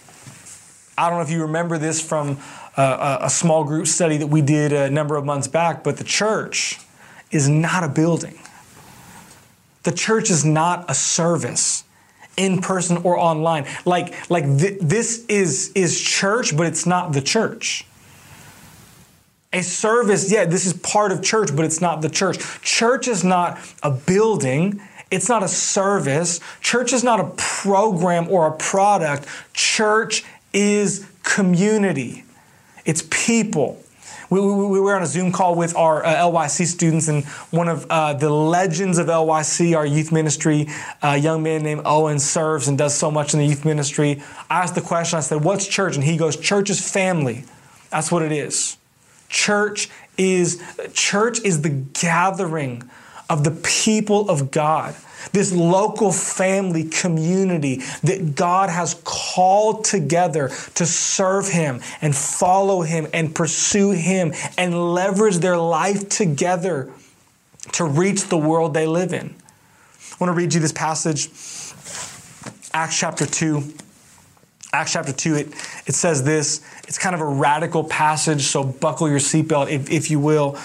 I 0.96 1.08
don't 1.08 1.18
know 1.18 1.22
if 1.22 1.30
you 1.30 1.42
remember 1.42 1.78
this 1.78 2.00
from 2.00 2.38
uh, 2.78 3.18
a 3.22 3.30
small 3.30 3.64
group 3.64 3.88
study 3.88 4.16
that 4.16 4.28
we 4.28 4.40
did 4.40 4.72
a 4.72 4.88
number 4.88 5.16
of 5.16 5.24
months 5.24 5.48
back, 5.48 5.82
but 5.82 5.96
the 5.96 6.04
church 6.04 6.78
is 7.30 7.48
not 7.48 7.82
a 7.82 7.88
building. 7.88 8.38
The 9.82 9.92
church 9.92 10.30
is 10.30 10.44
not 10.44 10.88
a 10.88 10.94
service 10.94 11.84
in 12.36 12.60
person 12.60 12.98
or 12.98 13.18
online. 13.18 13.66
Like, 13.84 14.30
like 14.30 14.44
th- 14.44 14.78
this 14.80 15.26
is, 15.26 15.72
is 15.74 16.00
church, 16.00 16.56
but 16.56 16.66
it's 16.66 16.86
not 16.86 17.12
the 17.12 17.20
church. 17.20 17.84
A 19.52 19.62
service, 19.62 20.30
yeah, 20.30 20.44
this 20.44 20.64
is 20.64 20.74
part 20.74 21.10
of 21.10 21.22
church, 21.22 21.56
but 21.56 21.64
it's 21.64 21.80
not 21.80 22.00
the 22.00 22.08
church. 22.08 22.38
Church 22.62 23.08
is 23.08 23.24
not 23.24 23.58
a 23.82 23.90
building. 23.90 24.80
It's 25.10 25.28
not 25.28 25.42
a 25.42 25.48
service. 25.48 26.38
Church 26.60 26.92
is 26.92 27.02
not 27.02 27.18
a 27.18 27.32
program 27.36 28.28
or 28.28 28.46
a 28.46 28.52
product. 28.52 29.26
Church 29.52 30.22
is 30.52 31.06
community. 31.24 32.24
It's 32.88 33.06
people. 33.10 33.78
We, 34.30 34.40
we, 34.40 34.66
we, 34.66 34.80
were 34.80 34.96
on 34.96 35.02
a 35.02 35.06
Zoom 35.06 35.30
call 35.30 35.54
with 35.54 35.76
our 35.76 36.02
uh, 36.04 36.16
LYC 36.16 36.66
students, 36.66 37.08
and 37.08 37.22
one 37.50 37.68
of 37.68 37.86
uh, 37.90 38.14
the 38.14 38.30
legends 38.30 38.96
of 38.96 39.08
LYC, 39.08 39.76
our 39.76 39.84
youth 39.84 40.10
ministry, 40.10 40.68
a 41.02 41.18
young 41.18 41.42
man 41.42 41.62
named 41.62 41.82
Owen 41.84 42.18
serves 42.18 42.66
and 42.66 42.78
does 42.78 42.94
so 42.94 43.10
much 43.10 43.34
in 43.34 43.40
the 43.40 43.46
youth 43.46 43.66
ministry. 43.66 44.22
I 44.48 44.62
asked 44.62 44.74
the 44.74 44.80
question, 44.80 45.18
I 45.18 45.20
said, 45.20 45.44
What's 45.44 45.66
church? 45.66 45.96
And 45.96 46.04
he 46.04 46.16
goes, 46.16 46.34
Church 46.34 46.70
is 46.70 46.80
family. 46.90 47.44
That's 47.90 48.10
what 48.10 48.22
it 48.22 48.32
is. 48.32 48.78
Church 49.28 49.90
is 50.16 50.62
church 50.94 51.40
is 51.44 51.60
the 51.60 51.68
gathering 51.68 52.88
of 53.28 53.44
the 53.44 53.50
people 53.50 54.30
of 54.30 54.50
God. 54.50 54.96
This 55.32 55.52
local 55.52 56.12
family 56.12 56.84
community 56.84 57.82
that 58.02 58.34
God 58.34 58.70
has 58.70 59.00
called 59.04 59.84
together 59.84 60.48
to 60.74 60.86
serve 60.86 61.48
Him 61.48 61.80
and 62.00 62.14
follow 62.14 62.82
Him 62.82 63.06
and 63.12 63.34
pursue 63.34 63.90
Him 63.90 64.32
and 64.56 64.94
leverage 64.94 65.36
their 65.38 65.58
life 65.58 66.08
together 66.08 66.90
to 67.72 67.84
reach 67.84 68.24
the 68.24 68.38
world 68.38 68.74
they 68.74 68.86
live 68.86 69.12
in. 69.12 69.34
I 70.20 70.24
want 70.24 70.30
to 70.30 70.36
read 70.36 70.54
you 70.54 70.60
this 70.60 70.72
passage, 70.72 71.28
Acts 72.72 72.98
chapter 72.98 73.26
2. 73.26 73.62
Acts 74.72 74.92
chapter 74.92 75.12
2, 75.12 75.34
it, 75.36 75.46
it 75.86 75.94
says 75.94 76.24
this. 76.24 76.60
It's 76.86 76.98
kind 76.98 77.14
of 77.14 77.20
a 77.20 77.26
radical 77.26 77.84
passage, 77.84 78.42
so 78.42 78.64
buckle 78.64 79.08
your 79.08 79.18
seatbelt 79.18 79.70
if, 79.70 79.90
if 79.90 80.10
you 80.10 80.18
will. 80.18 80.58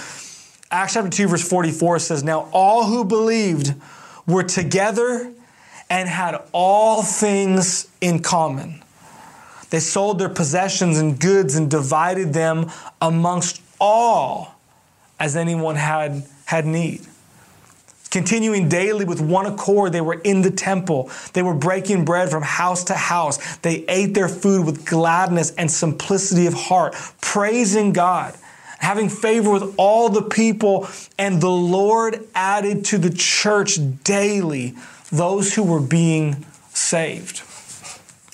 Acts 0.71 0.95
chapter 0.95 1.09
2, 1.09 1.27
verse 1.27 1.47
44 1.47 1.99
says, 1.99 2.23
Now 2.23 2.49
all 2.51 2.85
who 2.85 3.05
believed 3.05 3.75
were 4.27 4.43
together 4.43 5.31
and 5.89 6.09
had 6.09 6.41
all 6.51 7.03
things 7.03 7.87
in 8.01 8.19
common. 8.19 8.83
They 9.69 9.79
sold 9.79 10.19
their 10.19 10.29
possessions 10.29 10.97
and 10.99 11.19
goods 11.19 11.55
and 11.55 11.69
divided 11.69 12.33
them 12.33 12.69
amongst 13.01 13.61
all 13.79 14.55
as 15.19 15.35
anyone 15.35 15.75
had, 15.75 16.23
had 16.45 16.65
need. 16.65 17.01
Continuing 18.11 18.69
daily 18.69 19.05
with 19.05 19.19
one 19.19 19.47
accord, 19.47 19.91
they 19.91 20.01
were 20.01 20.21
in 20.23 20.43
the 20.43 20.51
temple. 20.51 21.09
They 21.33 21.41
were 21.41 21.55
breaking 21.55 22.05
bread 22.05 22.29
from 22.29 22.43
house 22.43 22.83
to 22.83 22.93
house. 22.93 23.57
They 23.57 23.83
ate 23.87 24.13
their 24.13 24.29
food 24.29 24.67
with 24.67 24.85
gladness 24.85 25.49
and 25.57 25.71
simplicity 25.71 26.45
of 26.45 26.53
heart, 26.53 26.95
praising 27.21 27.91
God, 27.91 28.35
having 28.83 29.09
favor 29.09 29.49
with 29.49 29.73
all 29.77 30.09
the 30.09 30.21
people. 30.21 30.87
And 31.17 31.41
the 31.41 31.49
Lord 31.49 32.27
added 32.35 32.85
to 32.85 32.97
the 32.97 33.09
church 33.09 33.79
daily 34.03 34.75
those 35.11 35.53
who 35.53 35.63
were 35.63 35.81
being 35.81 36.45
saved. 36.69 37.41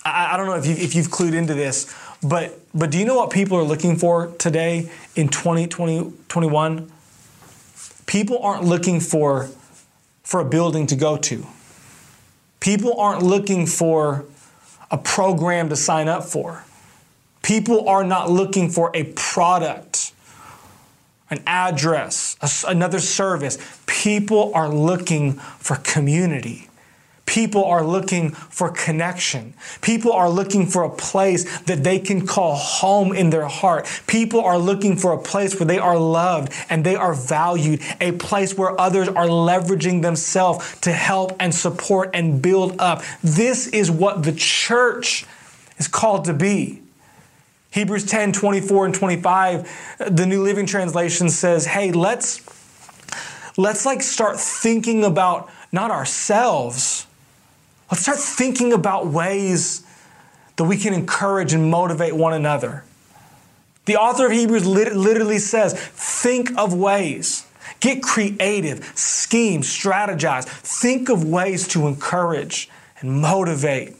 I, 0.03 0.33
I 0.33 0.37
don't 0.37 0.47
know 0.47 0.55
if, 0.55 0.65
you, 0.65 0.73
if 0.73 0.95
you've 0.95 1.09
clued 1.09 1.33
into 1.33 1.53
this, 1.53 1.93
but, 2.21 2.59
but 2.73 2.89
do 2.91 2.97
you 2.97 3.05
know 3.05 3.15
what 3.15 3.29
people 3.29 3.57
are 3.57 3.63
looking 3.63 3.95
for 3.95 4.27
today 4.37 4.89
in 5.15 5.29
2021? 5.29 6.91
People 8.05 8.39
aren't 8.39 8.63
looking 8.63 8.99
for 8.99 9.49
for 10.29 10.39
a 10.41 10.45
building 10.45 10.85
to 10.85 10.95
go 10.95 11.17
to. 11.17 11.43
People 12.59 12.99
aren't 12.99 13.23
looking 13.23 13.65
for 13.65 14.25
a 14.91 14.97
program 14.97 15.69
to 15.69 15.75
sign 15.75 16.07
up 16.07 16.23
for. 16.23 16.63
People 17.41 17.89
are 17.89 18.03
not 18.03 18.29
looking 18.29 18.69
for 18.69 18.91
a 18.93 19.05
product, 19.15 20.08
an 21.29 21.41
address, 21.45 22.35
another 22.67 22.99
service. 22.99 23.57
People 23.85 24.51
are 24.53 24.69
looking 24.69 25.33
for 25.33 25.75
community. 25.77 26.69
People 27.29 27.63
are 27.63 27.85
looking 27.85 28.31
for 28.31 28.71
connection. 28.71 29.53
People 29.81 30.11
are 30.11 30.31
looking 30.31 30.65
for 30.65 30.81
a 30.81 30.89
place 30.89 31.59
that 31.61 31.83
they 31.83 31.99
can 31.99 32.25
call 32.25 32.55
home 32.55 33.13
in 33.13 33.29
their 33.29 33.45
heart. 33.45 33.87
People 34.07 34.41
are 34.41 34.57
looking 34.57 34.95
for 34.95 35.13
a 35.13 35.17
place 35.19 35.59
where 35.59 35.67
they 35.67 35.77
are 35.77 35.95
loved 35.95 36.51
and 36.71 36.83
they 36.83 36.95
are 36.95 37.13
valued, 37.13 37.81
a 38.01 38.13
place 38.13 38.57
where 38.57 38.81
others 38.81 39.09
are 39.09 39.27
leveraging 39.27 40.01
themselves 40.01 40.79
to 40.79 40.91
help 40.91 41.35
and 41.39 41.53
support 41.53 42.09
and 42.15 42.41
build 42.41 42.75
up. 42.79 43.03
This 43.21 43.67
is 43.67 43.91
what 43.91 44.23
the 44.23 44.33
church 44.33 45.27
is 45.77 45.87
called 45.87 46.25
to 46.25 46.33
be. 46.33 46.81
Hebrews 47.71 48.05
10 48.05 48.33
24 48.33 48.85
and 48.85 48.95
25, 48.95 49.95
the 50.11 50.25
New 50.25 50.43
Living 50.43 50.65
Translation 50.65 51.29
says, 51.29 51.65
hey, 51.65 51.91
let's 51.91 52.41
let's 53.57 53.85
like 53.85 54.01
start 54.01 54.39
thinking 54.39 55.03
about 55.03 55.49
not 55.71 55.91
ourselves 55.91 57.05
Let's 57.91 58.03
start 58.03 58.19
thinking 58.19 58.71
about 58.71 59.07
ways 59.07 59.83
that 60.57 60.65
we 60.65 60.77
can 60.77 60.93
encourage 60.93 61.53
and 61.53 61.71
motivate 61.71 62.15
one 62.15 62.33
another. 62.33 62.83
The 63.85 63.95
author 63.95 64.27
of 64.27 64.31
Hebrews 64.31 64.65
literally 64.67 65.39
says, 65.39 65.73
think 65.73 66.55
of 66.57 66.73
ways. 66.73 67.47
Get 67.79 68.03
creative, 68.03 68.91
scheme, 68.95 69.61
strategize. 69.61 70.45
Think 70.45 71.09
of 71.09 71.23
ways 71.23 71.67
to 71.69 71.87
encourage 71.87 72.69
and 72.99 73.21
motivate 73.21 73.95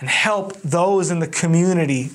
and 0.00 0.08
help 0.08 0.54
those 0.60 1.10
in 1.10 1.20
the 1.20 1.26
community 1.26 2.10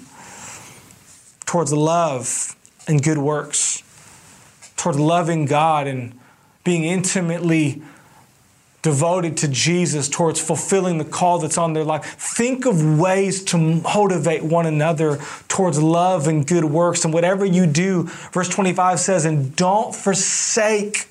towards 1.53 1.71
love 1.71 2.55
and 2.87 3.03
good 3.03 3.19
works, 3.19 3.83
towards 4.75 4.97
loving 4.97 5.45
God 5.45 5.85
and 5.85 6.17
being 6.63 6.83
intimately 6.83 7.79
devoted 8.81 9.37
to 9.37 9.47
Jesus, 9.47 10.09
towards 10.09 10.41
fulfilling 10.41 10.97
the 10.97 11.05
call 11.05 11.37
that's 11.37 11.59
on 11.59 11.73
their 11.73 11.83
life. 11.83 12.15
Think 12.17 12.65
of 12.65 12.97
ways 12.99 13.43
to 13.43 13.59
motivate 13.59 14.41
one 14.41 14.65
another 14.65 15.19
towards 15.47 15.79
love 15.79 16.27
and 16.27 16.47
good 16.47 16.65
works. 16.65 17.05
And 17.05 17.13
whatever 17.13 17.45
you 17.45 17.67
do, 17.67 18.05
verse 18.31 18.49
25 18.49 18.99
says, 18.99 19.23
and 19.23 19.55
don't 19.55 19.93
forsake 19.93 21.07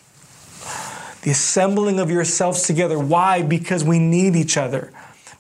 the 1.22 1.30
assembling 1.30 2.00
of 2.00 2.10
yourselves 2.10 2.62
together. 2.62 2.98
Why? 2.98 3.42
Because 3.42 3.84
we 3.84 4.00
need 4.00 4.34
each 4.34 4.56
other. 4.56 4.92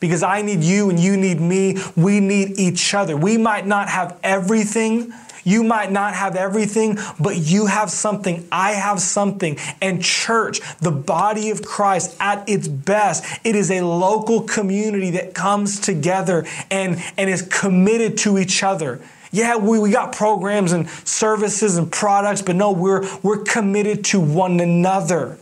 Because 0.02 0.22
I 0.22 0.42
need 0.42 0.62
you 0.62 0.90
and 0.90 1.00
you 1.00 1.16
need 1.16 1.40
me. 1.40 1.78
We 1.96 2.20
need 2.20 2.58
each 2.58 2.92
other. 2.92 3.16
We 3.16 3.38
might 3.38 3.66
not 3.66 3.88
have 3.88 4.18
everything 4.22 5.14
you 5.44 5.64
might 5.64 5.90
not 5.90 6.14
have 6.14 6.36
everything, 6.36 6.98
but 7.18 7.36
you 7.36 7.66
have 7.66 7.90
something. 7.90 8.46
I 8.52 8.72
have 8.72 9.00
something. 9.00 9.58
And 9.80 10.02
church, 10.02 10.60
the 10.78 10.92
body 10.92 11.50
of 11.50 11.62
Christ 11.62 12.16
at 12.20 12.48
its 12.48 12.68
best, 12.68 13.24
it 13.44 13.56
is 13.56 13.70
a 13.70 13.80
local 13.80 14.42
community 14.42 15.10
that 15.10 15.34
comes 15.34 15.80
together 15.80 16.46
and, 16.70 17.02
and 17.16 17.28
is 17.28 17.42
committed 17.42 18.18
to 18.18 18.38
each 18.38 18.62
other. 18.62 19.00
Yeah, 19.32 19.56
we, 19.56 19.78
we 19.78 19.90
got 19.90 20.12
programs 20.14 20.72
and 20.72 20.88
services 21.04 21.76
and 21.76 21.90
products, 21.90 22.42
but 22.42 22.54
no, 22.54 22.70
we're, 22.70 23.08
we're 23.22 23.42
committed 23.42 24.04
to 24.06 24.20
one 24.20 24.60
another. 24.60 25.38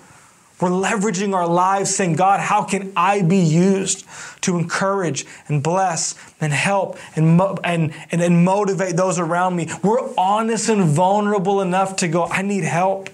We're 0.60 0.70
leveraging 0.70 1.34
our 1.34 1.46
lives 1.46 1.94
saying, 1.94 2.16
God, 2.16 2.40
how 2.40 2.64
can 2.64 2.92
I 2.94 3.22
be 3.22 3.38
used 3.38 4.04
to 4.42 4.58
encourage 4.58 5.24
and 5.48 5.62
bless 5.62 6.14
and 6.40 6.52
help 6.52 6.98
and, 7.16 7.36
mo- 7.36 7.56
and, 7.64 7.94
and, 8.10 8.20
and 8.20 8.44
motivate 8.44 8.96
those 8.96 9.18
around 9.18 9.56
me? 9.56 9.68
We're 9.82 10.14
honest 10.18 10.68
and 10.68 10.84
vulnerable 10.84 11.62
enough 11.62 11.96
to 11.96 12.08
go, 12.08 12.26
I 12.26 12.42
need 12.42 12.64
help. 12.64 13.08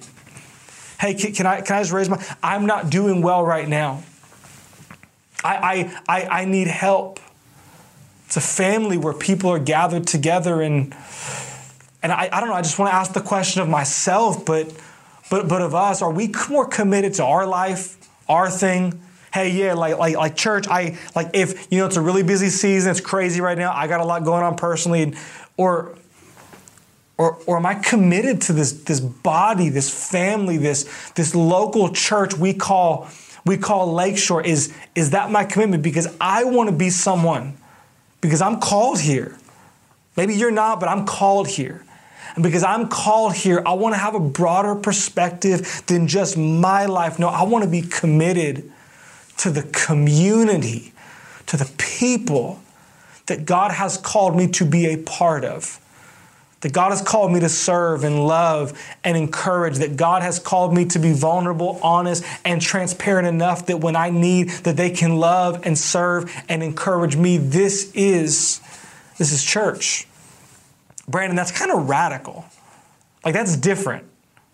Hey, 0.98 1.14
can, 1.14 1.32
can 1.32 1.46
I, 1.46 1.60
can 1.60 1.76
I 1.76 1.80
just 1.82 1.92
raise 1.92 2.08
my, 2.08 2.24
I'm 2.42 2.66
not 2.66 2.90
doing 2.90 3.22
well 3.22 3.44
right 3.44 3.68
now. 3.68 4.02
I, 5.44 5.92
I, 6.08 6.18
I, 6.20 6.40
I 6.40 6.44
need 6.46 6.66
help. 6.66 7.20
It's 8.26 8.36
a 8.36 8.40
family 8.40 8.98
where 8.98 9.12
people 9.12 9.50
are 9.50 9.60
gathered 9.60 10.08
together 10.08 10.62
and, 10.62 10.92
and 12.02 12.10
I, 12.10 12.28
I 12.32 12.40
don't 12.40 12.48
know, 12.48 12.56
I 12.56 12.62
just 12.62 12.78
want 12.78 12.90
to 12.90 12.94
ask 12.94 13.12
the 13.12 13.20
question 13.20 13.62
of 13.62 13.68
myself, 13.68 14.44
but 14.44 14.72
but 15.30 15.48
but 15.48 15.62
of 15.62 15.74
us, 15.74 16.02
are 16.02 16.12
we 16.12 16.32
more 16.48 16.66
committed 16.66 17.14
to 17.14 17.24
our 17.24 17.46
life, 17.46 17.96
our 18.28 18.50
thing? 18.50 19.00
Hey, 19.32 19.50
yeah, 19.50 19.74
like 19.74 19.98
like 19.98 20.16
like 20.16 20.36
church. 20.36 20.66
I 20.68 20.96
like 21.14 21.30
if 21.34 21.68
you 21.70 21.78
know 21.78 21.86
it's 21.86 21.96
a 21.96 22.00
really 22.00 22.22
busy 22.22 22.48
season. 22.48 22.90
It's 22.90 23.00
crazy 23.00 23.40
right 23.40 23.58
now. 23.58 23.72
I 23.72 23.86
got 23.86 24.00
a 24.00 24.04
lot 24.04 24.24
going 24.24 24.42
on 24.42 24.56
personally, 24.56 25.14
or 25.56 25.96
or, 27.18 27.38
or 27.46 27.56
am 27.56 27.66
I 27.66 27.74
committed 27.74 28.42
to 28.42 28.52
this, 28.52 28.72
this 28.72 29.00
body, 29.00 29.68
this 29.68 30.10
family, 30.10 30.58
this, 30.58 31.10
this 31.12 31.34
local 31.34 31.90
church 31.92 32.36
we 32.36 32.52
call, 32.52 33.08
we 33.44 33.56
call 33.56 33.92
Lakeshore? 33.92 34.42
Is, 34.42 34.74
is 34.94 35.10
that 35.10 35.30
my 35.30 35.44
commitment? 35.44 35.82
Because 35.82 36.14
I 36.20 36.44
want 36.44 36.68
to 36.68 36.76
be 36.76 36.90
someone, 36.90 37.56
because 38.20 38.42
I'm 38.42 38.60
called 38.60 39.00
here. 39.00 39.36
Maybe 40.16 40.34
you're 40.34 40.50
not, 40.50 40.78
but 40.80 40.88
I'm 40.88 41.06
called 41.06 41.48
here. 41.48 41.84
And 42.36 42.42
because 42.42 42.62
I'm 42.62 42.88
called 42.88 43.34
here, 43.34 43.62
I 43.64 43.72
want 43.72 43.94
to 43.94 43.98
have 43.98 44.14
a 44.14 44.20
broader 44.20 44.74
perspective 44.74 45.82
than 45.86 46.06
just 46.06 46.36
my 46.36 46.84
life. 46.84 47.18
No, 47.18 47.28
I 47.28 47.42
want 47.44 47.64
to 47.64 47.70
be 47.70 47.80
committed 47.80 48.70
to 49.38 49.50
the 49.50 49.62
community, 49.62 50.92
to 51.46 51.56
the 51.56 51.70
people 51.78 52.60
that 53.24 53.46
God 53.46 53.72
has 53.72 53.96
called 53.96 54.36
me 54.36 54.48
to 54.48 54.66
be 54.66 54.86
a 54.86 54.98
part 54.98 55.44
of. 55.44 55.80
That 56.60 56.72
God 56.74 56.90
has 56.90 57.00
called 57.00 57.32
me 57.32 57.40
to 57.40 57.48
serve 57.48 58.04
and 58.04 58.26
love 58.26 58.78
and 59.02 59.16
encourage. 59.16 59.78
That 59.78 59.96
God 59.96 60.22
has 60.22 60.38
called 60.38 60.74
me 60.74 60.84
to 60.86 60.98
be 60.98 61.12
vulnerable, 61.12 61.80
honest, 61.82 62.22
and 62.44 62.60
transparent 62.60 63.26
enough 63.26 63.66
that 63.66 63.78
when 63.78 63.96
I 63.96 64.10
need, 64.10 64.50
that 64.50 64.76
they 64.76 64.90
can 64.90 65.16
love 65.16 65.60
and 65.64 65.78
serve 65.78 66.30
and 66.50 66.62
encourage 66.62 67.16
me. 67.16 67.38
This 67.38 67.92
is, 67.94 68.60
this 69.16 69.32
is 69.32 69.42
church. 69.42 70.06
Brandon, 71.08 71.36
that's 71.36 71.52
kind 71.52 71.70
of 71.70 71.88
radical. 71.88 72.44
Like 73.24 73.34
that's 73.34 73.56
different. 73.56 74.06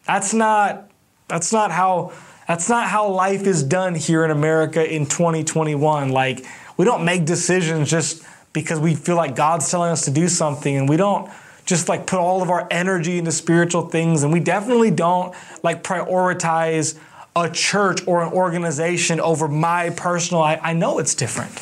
That's 0.07 0.35
not 0.35 0.91
that's 1.29 1.53
not 1.53 1.71
how 1.71 2.13
that's 2.49 2.69
not 2.69 2.89
how 2.89 3.09
life 3.09 3.47
is 3.47 3.63
done 3.63 3.95
here 3.95 4.25
in 4.25 4.31
America 4.31 4.85
in 4.85 5.07
2021. 5.07 6.11
Like 6.11 6.45
we 6.77 6.85
don't 6.85 7.05
make 7.05 7.25
decisions 7.25 7.91
just 7.91 8.23
because 8.53 8.79
we 8.81 8.95
feel 8.95 9.17
like 9.17 9.35
God's 9.35 9.71
telling 9.71 9.91
us 9.91 10.05
to 10.07 10.11
do 10.11 10.29
something 10.29 10.77
and 10.77 10.89
we 10.89 10.97
don't 10.97 11.31
just 11.65 11.89
like 11.89 12.07
put 12.07 12.19
all 12.19 12.43
of 12.43 12.51
our 12.51 12.67
energy 12.71 13.19
into 13.19 13.33
spiritual 13.33 13.83
things 13.89 14.25
and 14.25 14.33
we 14.33 14.41
definitely 14.41 14.91
don't 14.91 15.35
like 15.63 15.83
prioritize 15.83 16.99
a 17.35 17.49
church 17.49 18.07
or 18.07 18.23
an 18.23 18.33
organization 18.33 19.21
over 19.21 19.49
my 19.49 19.91
personal 19.91 20.43
I, 20.43 20.59
I 20.63 20.73
know 20.75 20.99
it's 20.99 21.15
different. 21.15 21.55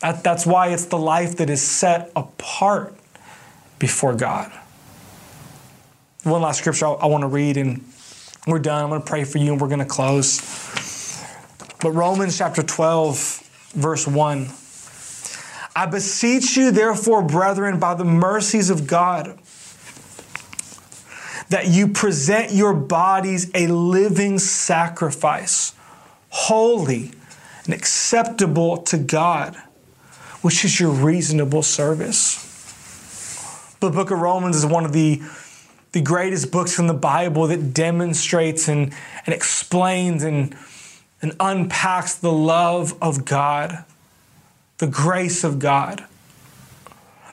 That, 0.00 0.22
that's 0.22 0.46
why 0.46 0.68
it's 0.68 0.86
the 0.86 0.98
life 0.98 1.36
that 1.38 1.50
is 1.50 1.62
set 1.62 2.12
apart 2.14 2.94
before 3.78 4.14
God. 4.14 4.52
One 6.22 6.42
last 6.42 6.58
scripture 6.58 6.86
I, 6.86 6.92
I 6.92 7.06
want 7.06 7.22
to 7.22 7.28
read, 7.28 7.56
and 7.56 7.84
we're 8.46 8.58
done. 8.58 8.82
I'm 8.82 8.88
going 8.90 9.00
to 9.00 9.06
pray 9.06 9.24
for 9.24 9.38
you, 9.38 9.52
and 9.52 9.60
we're 9.60 9.68
going 9.68 9.80
to 9.80 9.84
close. 9.84 10.40
But 11.80 11.92
Romans 11.92 12.36
chapter 12.36 12.62
12, 12.62 13.70
verse 13.74 14.06
1. 14.06 14.48
I 15.76 15.86
beseech 15.86 16.56
you, 16.56 16.70
therefore, 16.70 17.22
brethren, 17.22 17.78
by 17.78 17.94
the 17.94 18.04
mercies 18.04 18.70
of 18.70 18.86
God, 18.86 19.38
that 21.50 21.68
you 21.68 21.88
present 21.88 22.52
your 22.52 22.72
bodies 22.72 23.50
a 23.54 23.66
living 23.66 24.38
sacrifice, 24.38 25.74
holy 26.30 27.12
and 27.66 27.74
acceptable 27.74 28.78
to 28.78 28.96
God, 28.96 29.56
which 30.40 30.64
is 30.64 30.80
your 30.80 30.90
reasonable 30.90 31.62
service. 31.62 32.45
The 33.86 33.92
book 33.92 34.10
of 34.10 34.18
Romans 34.18 34.56
is 34.56 34.66
one 34.66 34.84
of 34.84 34.92
the, 34.92 35.22
the 35.92 36.00
greatest 36.00 36.50
books 36.50 36.74
from 36.74 36.88
the 36.88 36.92
Bible 36.92 37.46
that 37.46 37.72
demonstrates 37.72 38.66
and, 38.66 38.92
and 39.24 39.32
explains 39.32 40.24
and, 40.24 40.56
and 41.22 41.36
unpacks 41.38 42.16
the 42.16 42.32
love 42.32 43.00
of 43.00 43.24
God, 43.24 43.84
the 44.78 44.88
grace 44.88 45.44
of 45.44 45.60
God, 45.60 46.04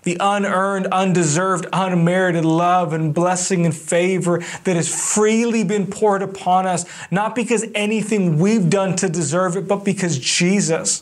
the 0.03 0.15
unearned, 0.19 0.85
undeserved, 0.91 1.65
unmerited 1.73 2.45
love 2.45 2.93
and 2.93 3.15
blessing 3.15 3.65
and 3.65 3.75
favor 3.75 4.37
that 4.63 4.75
has 4.75 5.11
freely 5.11 5.63
been 5.63 5.87
poured 5.87 6.21
upon 6.21 6.67
us, 6.67 6.85
not 7.09 7.33
because 7.33 7.65
anything 7.73 8.37
we've 8.37 8.69
done 8.69 8.95
to 8.97 9.09
deserve 9.09 9.57
it, 9.57 9.67
but 9.67 9.83
because 9.83 10.19
Jesus 10.19 11.01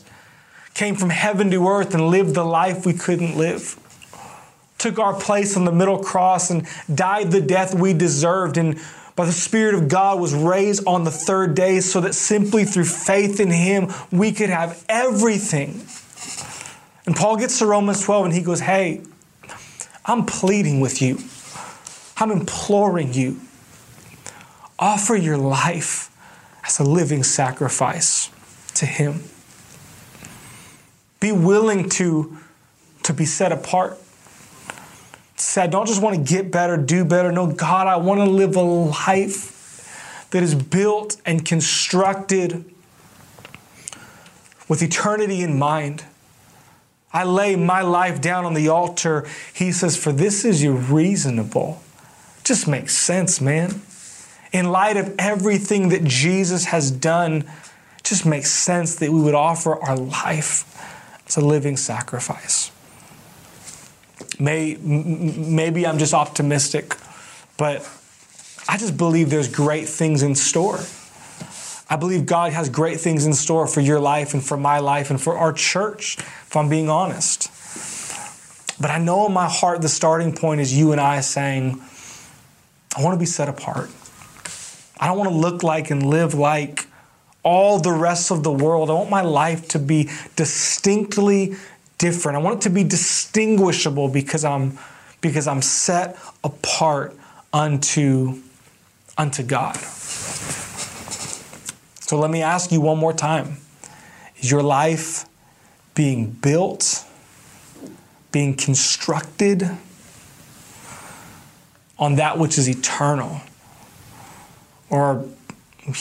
came 0.72 0.94
from 0.94 1.10
heaven 1.10 1.50
to 1.50 1.68
earth 1.68 1.92
and 1.92 2.08
lived 2.08 2.34
the 2.34 2.42
life 2.42 2.86
we 2.86 2.94
couldn't 2.94 3.36
live 3.36 3.76
took 4.82 4.98
our 4.98 5.14
place 5.14 5.56
on 5.56 5.64
the 5.64 5.72
middle 5.72 6.02
cross 6.02 6.50
and 6.50 6.66
died 6.92 7.30
the 7.30 7.40
death 7.40 7.72
we 7.72 7.92
deserved 7.92 8.56
and 8.56 8.78
by 9.14 9.24
the 9.26 9.32
Spirit 9.32 9.74
of 9.74 9.88
God 9.88 10.18
was 10.18 10.34
raised 10.34 10.86
on 10.86 11.04
the 11.04 11.10
third 11.10 11.54
day 11.54 11.80
so 11.80 12.00
that 12.00 12.14
simply 12.14 12.64
through 12.64 12.86
faith 12.86 13.38
in 13.38 13.50
Him 13.50 13.92
we 14.10 14.32
could 14.32 14.50
have 14.50 14.84
everything. 14.88 15.86
And 17.06 17.14
Paul 17.14 17.36
gets 17.36 17.58
to 17.60 17.66
Romans 17.66 18.02
12 18.02 18.26
and 18.26 18.34
he 18.34 18.40
goes, 18.40 18.60
Hey, 18.60 19.02
I'm 20.04 20.26
pleading 20.26 20.80
with 20.80 21.00
you. 21.00 21.18
I'm 22.16 22.30
imploring 22.30 23.12
you. 23.12 23.40
Offer 24.78 25.14
your 25.14 25.36
life 25.38 26.10
as 26.64 26.80
a 26.80 26.84
living 26.84 27.22
sacrifice 27.22 28.30
to 28.74 28.86
Him. 28.86 29.22
Be 31.20 31.30
willing 31.30 31.88
to, 31.90 32.38
to 33.04 33.12
be 33.12 33.24
set 33.24 33.52
apart 33.52 34.01
said, 35.42 35.64
I 35.64 35.66
don't 35.66 35.86
just 35.86 36.02
want 36.02 36.16
to 36.16 36.22
get 36.22 36.50
better, 36.50 36.76
do 36.76 37.04
better. 37.04 37.32
No, 37.32 37.46
God, 37.46 37.86
I 37.86 37.96
want 37.96 38.20
to 38.20 38.26
live 38.26 38.56
a 38.56 38.62
life 38.62 40.28
that 40.30 40.42
is 40.42 40.54
built 40.54 41.20
and 41.26 41.44
constructed 41.44 42.64
with 44.68 44.82
eternity 44.82 45.42
in 45.42 45.58
mind. 45.58 46.04
I 47.12 47.24
lay 47.24 47.56
my 47.56 47.82
life 47.82 48.20
down 48.20 48.46
on 48.46 48.54
the 48.54 48.68
altar. 48.68 49.28
He 49.52 49.70
says, 49.70 49.96
For 49.96 50.12
this 50.12 50.44
is 50.44 50.62
your 50.62 50.74
reasonable. 50.74 51.82
Just 52.42 52.66
makes 52.66 52.96
sense, 52.96 53.40
man. 53.40 53.82
In 54.52 54.70
light 54.70 54.96
of 54.96 55.14
everything 55.18 55.90
that 55.90 56.04
Jesus 56.04 56.66
has 56.66 56.90
done, 56.90 57.44
just 58.02 58.24
makes 58.26 58.50
sense 58.50 58.96
that 58.96 59.12
we 59.12 59.20
would 59.20 59.34
offer 59.34 59.80
our 59.82 59.96
life 59.96 60.66
as 61.26 61.36
a 61.36 61.40
living 61.40 61.76
sacrifice. 61.76 62.71
May, 64.38 64.76
maybe 64.76 65.86
I'm 65.86 65.98
just 65.98 66.14
optimistic, 66.14 66.94
but 67.56 67.88
I 68.68 68.76
just 68.78 68.96
believe 68.96 69.30
there's 69.30 69.48
great 69.48 69.88
things 69.88 70.22
in 70.22 70.34
store. 70.34 70.80
I 71.90 71.96
believe 71.96 72.24
God 72.24 72.52
has 72.52 72.68
great 72.70 73.00
things 73.00 73.26
in 73.26 73.34
store 73.34 73.66
for 73.66 73.80
your 73.80 74.00
life 74.00 74.32
and 74.32 74.42
for 74.42 74.56
my 74.56 74.78
life 74.78 75.10
and 75.10 75.20
for 75.20 75.36
our 75.36 75.52
church, 75.52 76.16
if 76.18 76.56
I'm 76.56 76.68
being 76.68 76.88
honest. 76.88 77.50
But 78.80 78.90
I 78.90 78.98
know 78.98 79.26
in 79.26 79.32
my 79.32 79.48
heart 79.48 79.82
the 79.82 79.88
starting 79.88 80.34
point 80.34 80.60
is 80.60 80.76
you 80.76 80.92
and 80.92 81.00
I 81.00 81.20
saying, 81.20 81.80
I 82.96 83.02
want 83.02 83.14
to 83.14 83.18
be 83.18 83.26
set 83.26 83.48
apart. 83.48 83.90
I 84.98 85.06
don't 85.06 85.18
want 85.18 85.30
to 85.30 85.36
look 85.36 85.62
like 85.62 85.90
and 85.90 86.06
live 86.06 86.34
like 86.34 86.86
all 87.42 87.78
the 87.78 87.92
rest 87.92 88.30
of 88.30 88.42
the 88.42 88.52
world. 88.52 88.88
I 88.88 88.94
want 88.94 89.10
my 89.10 89.22
life 89.22 89.68
to 89.68 89.78
be 89.78 90.08
distinctly 90.36 91.56
different. 92.02 92.36
I 92.36 92.40
want 92.40 92.56
it 92.56 92.62
to 92.62 92.70
be 92.70 92.82
distinguishable 92.82 94.08
because 94.08 94.44
I'm 94.44 94.76
because 95.20 95.46
I'm 95.46 95.62
set 95.62 96.18
apart 96.42 97.16
unto 97.52 98.40
unto 99.16 99.44
God. 99.44 99.76
So 102.00 102.18
let 102.18 102.30
me 102.30 102.42
ask 102.42 102.72
you 102.72 102.80
one 102.80 102.98
more 102.98 103.12
time. 103.12 103.58
Is 104.40 104.50
your 104.50 104.64
life 104.64 105.26
being 105.94 106.32
built, 106.32 107.06
being 108.32 108.54
constructed 108.54 109.70
on 112.00 112.16
that 112.16 112.36
which 112.36 112.58
is 112.58 112.68
eternal? 112.68 113.40
Or 114.90 115.24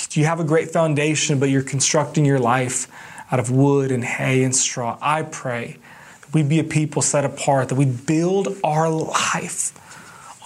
do 0.10 0.20
you 0.20 0.26
have 0.26 0.40
a 0.40 0.44
great 0.44 0.72
foundation, 0.72 1.40
but 1.40 1.50
you're 1.50 1.62
constructing 1.62 2.26
your 2.26 2.40
life 2.40 2.88
out 3.32 3.40
of 3.40 3.52
wood 3.52 3.92
and 3.92 4.04
hay 4.04 4.44
and 4.44 4.56
straw? 4.56 4.98
I 5.00 5.22
pray 5.22 5.78
we 6.34 6.44
be 6.44 6.60
a 6.60 6.64
people 6.64 7.02
set 7.02 7.26
apart, 7.26 7.70
that 7.70 7.76
we 7.76 7.86
build 7.86 8.58
our 8.64 8.90
life 8.90 9.78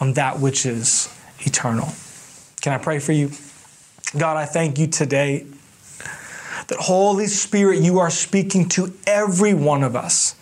on 0.01 0.13
that 0.13 0.39
which 0.39 0.65
is 0.65 1.13
eternal. 1.39 1.89
Can 2.61 2.73
I 2.73 2.77
pray 2.77 2.99
for 2.99 3.11
you? 3.11 3.31
God, 4.17 4.37
I 4.37 4.45
thank 4.45 4.79
you 4.79 4.87
today 4.87 5.45
that 6.67 6.79
Holy 6.79 7.27
Spirit, 7.27 7.81
you 7.81 7.99
are 7.99 8.09
speaking 8.09 8.67
to 8.69 8.93
every 9.05 9.53
one 9.53 9.83
of 9.83 9.95
us. 9.95 10.35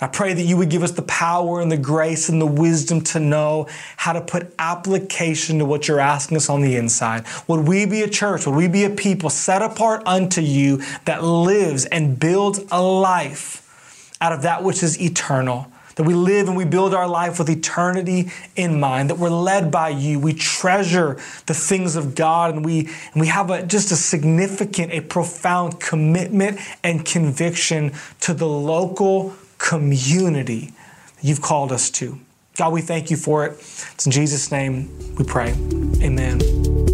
I 0.00 0.08
pray 0.08 0.34
that 0.34 0.42
you 0.42 0.56
would 0.56 0.70
give 0.70 0.82
us 0.82 0.90
the 0.90 1.02
power 1.02 1.60
and 1.60 1.70
the 1.70 1.76
grace 1.76 2.28
and 2.28 2.40
the 2.40 2.46
wisdom 2.46 3.00
to 3.02 3.20
know 3.20 3.68
how 3.96 4.12
to 4.12 4.20
put 4.20 4.52
application 4.58 5.58
to 5.60 5.64
what 5.64 5.86
you're 5.86 6.00
asking 6.00 6.36
us 6.36 6.48
on 6.48 6.62
the 6.62 6.76
inside. 6.76 7.24
Would 7.46 7.66
we 7.68 7.86
be 7.86 8.02
a 8.02 8.08
church? 8.08 8.46
Would 8.46 8.56
we 8.56 8.68
be 8.68 8.84
a 8.84 8.90
people 8.90 9.30
set 9.30 9.62
apart 9.62 10.02
unto 10.04 10.40
you 10.40 10.82
that 11.04 11.22
lives 11.22 11.84
and 11.86 12.18
builds 12.18 12.60
a 12.70 12.82
life 12.82 13.63
out 14.24 14.32
of 14.32 14.42
that 14.42 14.62
which 14.62 14.82
is 14.82 15.00
eternal? 15.00 15.66
That 15.96 16.04
we 16.04 16.14
live 16.14 16.48
and 16.48 16.56
we 16.56 16.64
build 16.64 16.92
our 16.92 17.06
life 17.06 17.38
with 17.38 17.48
eternity 17.48 18.32
in 18.56 18.80
mind, 18.80 19.10
that 19.10 19.18
we're 19.18 19.28
led 19.28 19.70
by 19.70 19.90
you. 19.90 20.18
We 20.18 20.32
treasure 20.32 21.20
the 21.46 21.54
things 21.54 21.94
of 21.94 22.16
God 22.16 22.54
and 22.54 22.64
we, 22.64 22.88
and 23.12 23.20
we 23.20 23.28
have 23.28 23.50
a, 23.50 23.64
just 23.64 23.92
a 23.92 23.96
significant, 23.96 24.92
a 24.92 25.00
profound 25.00 25.78
commitment 25.78 26.58
and 26.82 27.04
conviction 27.04 27.92
to 28.22 28.34
the 28.34 28.48
local 28.48 29.34
community 29.58 30.72
you've 31.20 31.42
called 31.42 31.70
us 31.70 31.90
to. 31.90 32.18
God, 32.56 32.72
we 32.72 32.80
thank 32.80 33.10
you 33.10 33.16
for 33.16 33.46
it. 33.46 33.52
It's 33.52 34.06
in 34.06 34.10
Jesus' 34.10 34.50
name 34.50 34.88
we 35.16 35.24
pray. 35.24 35.52
Amen 36.02 36.93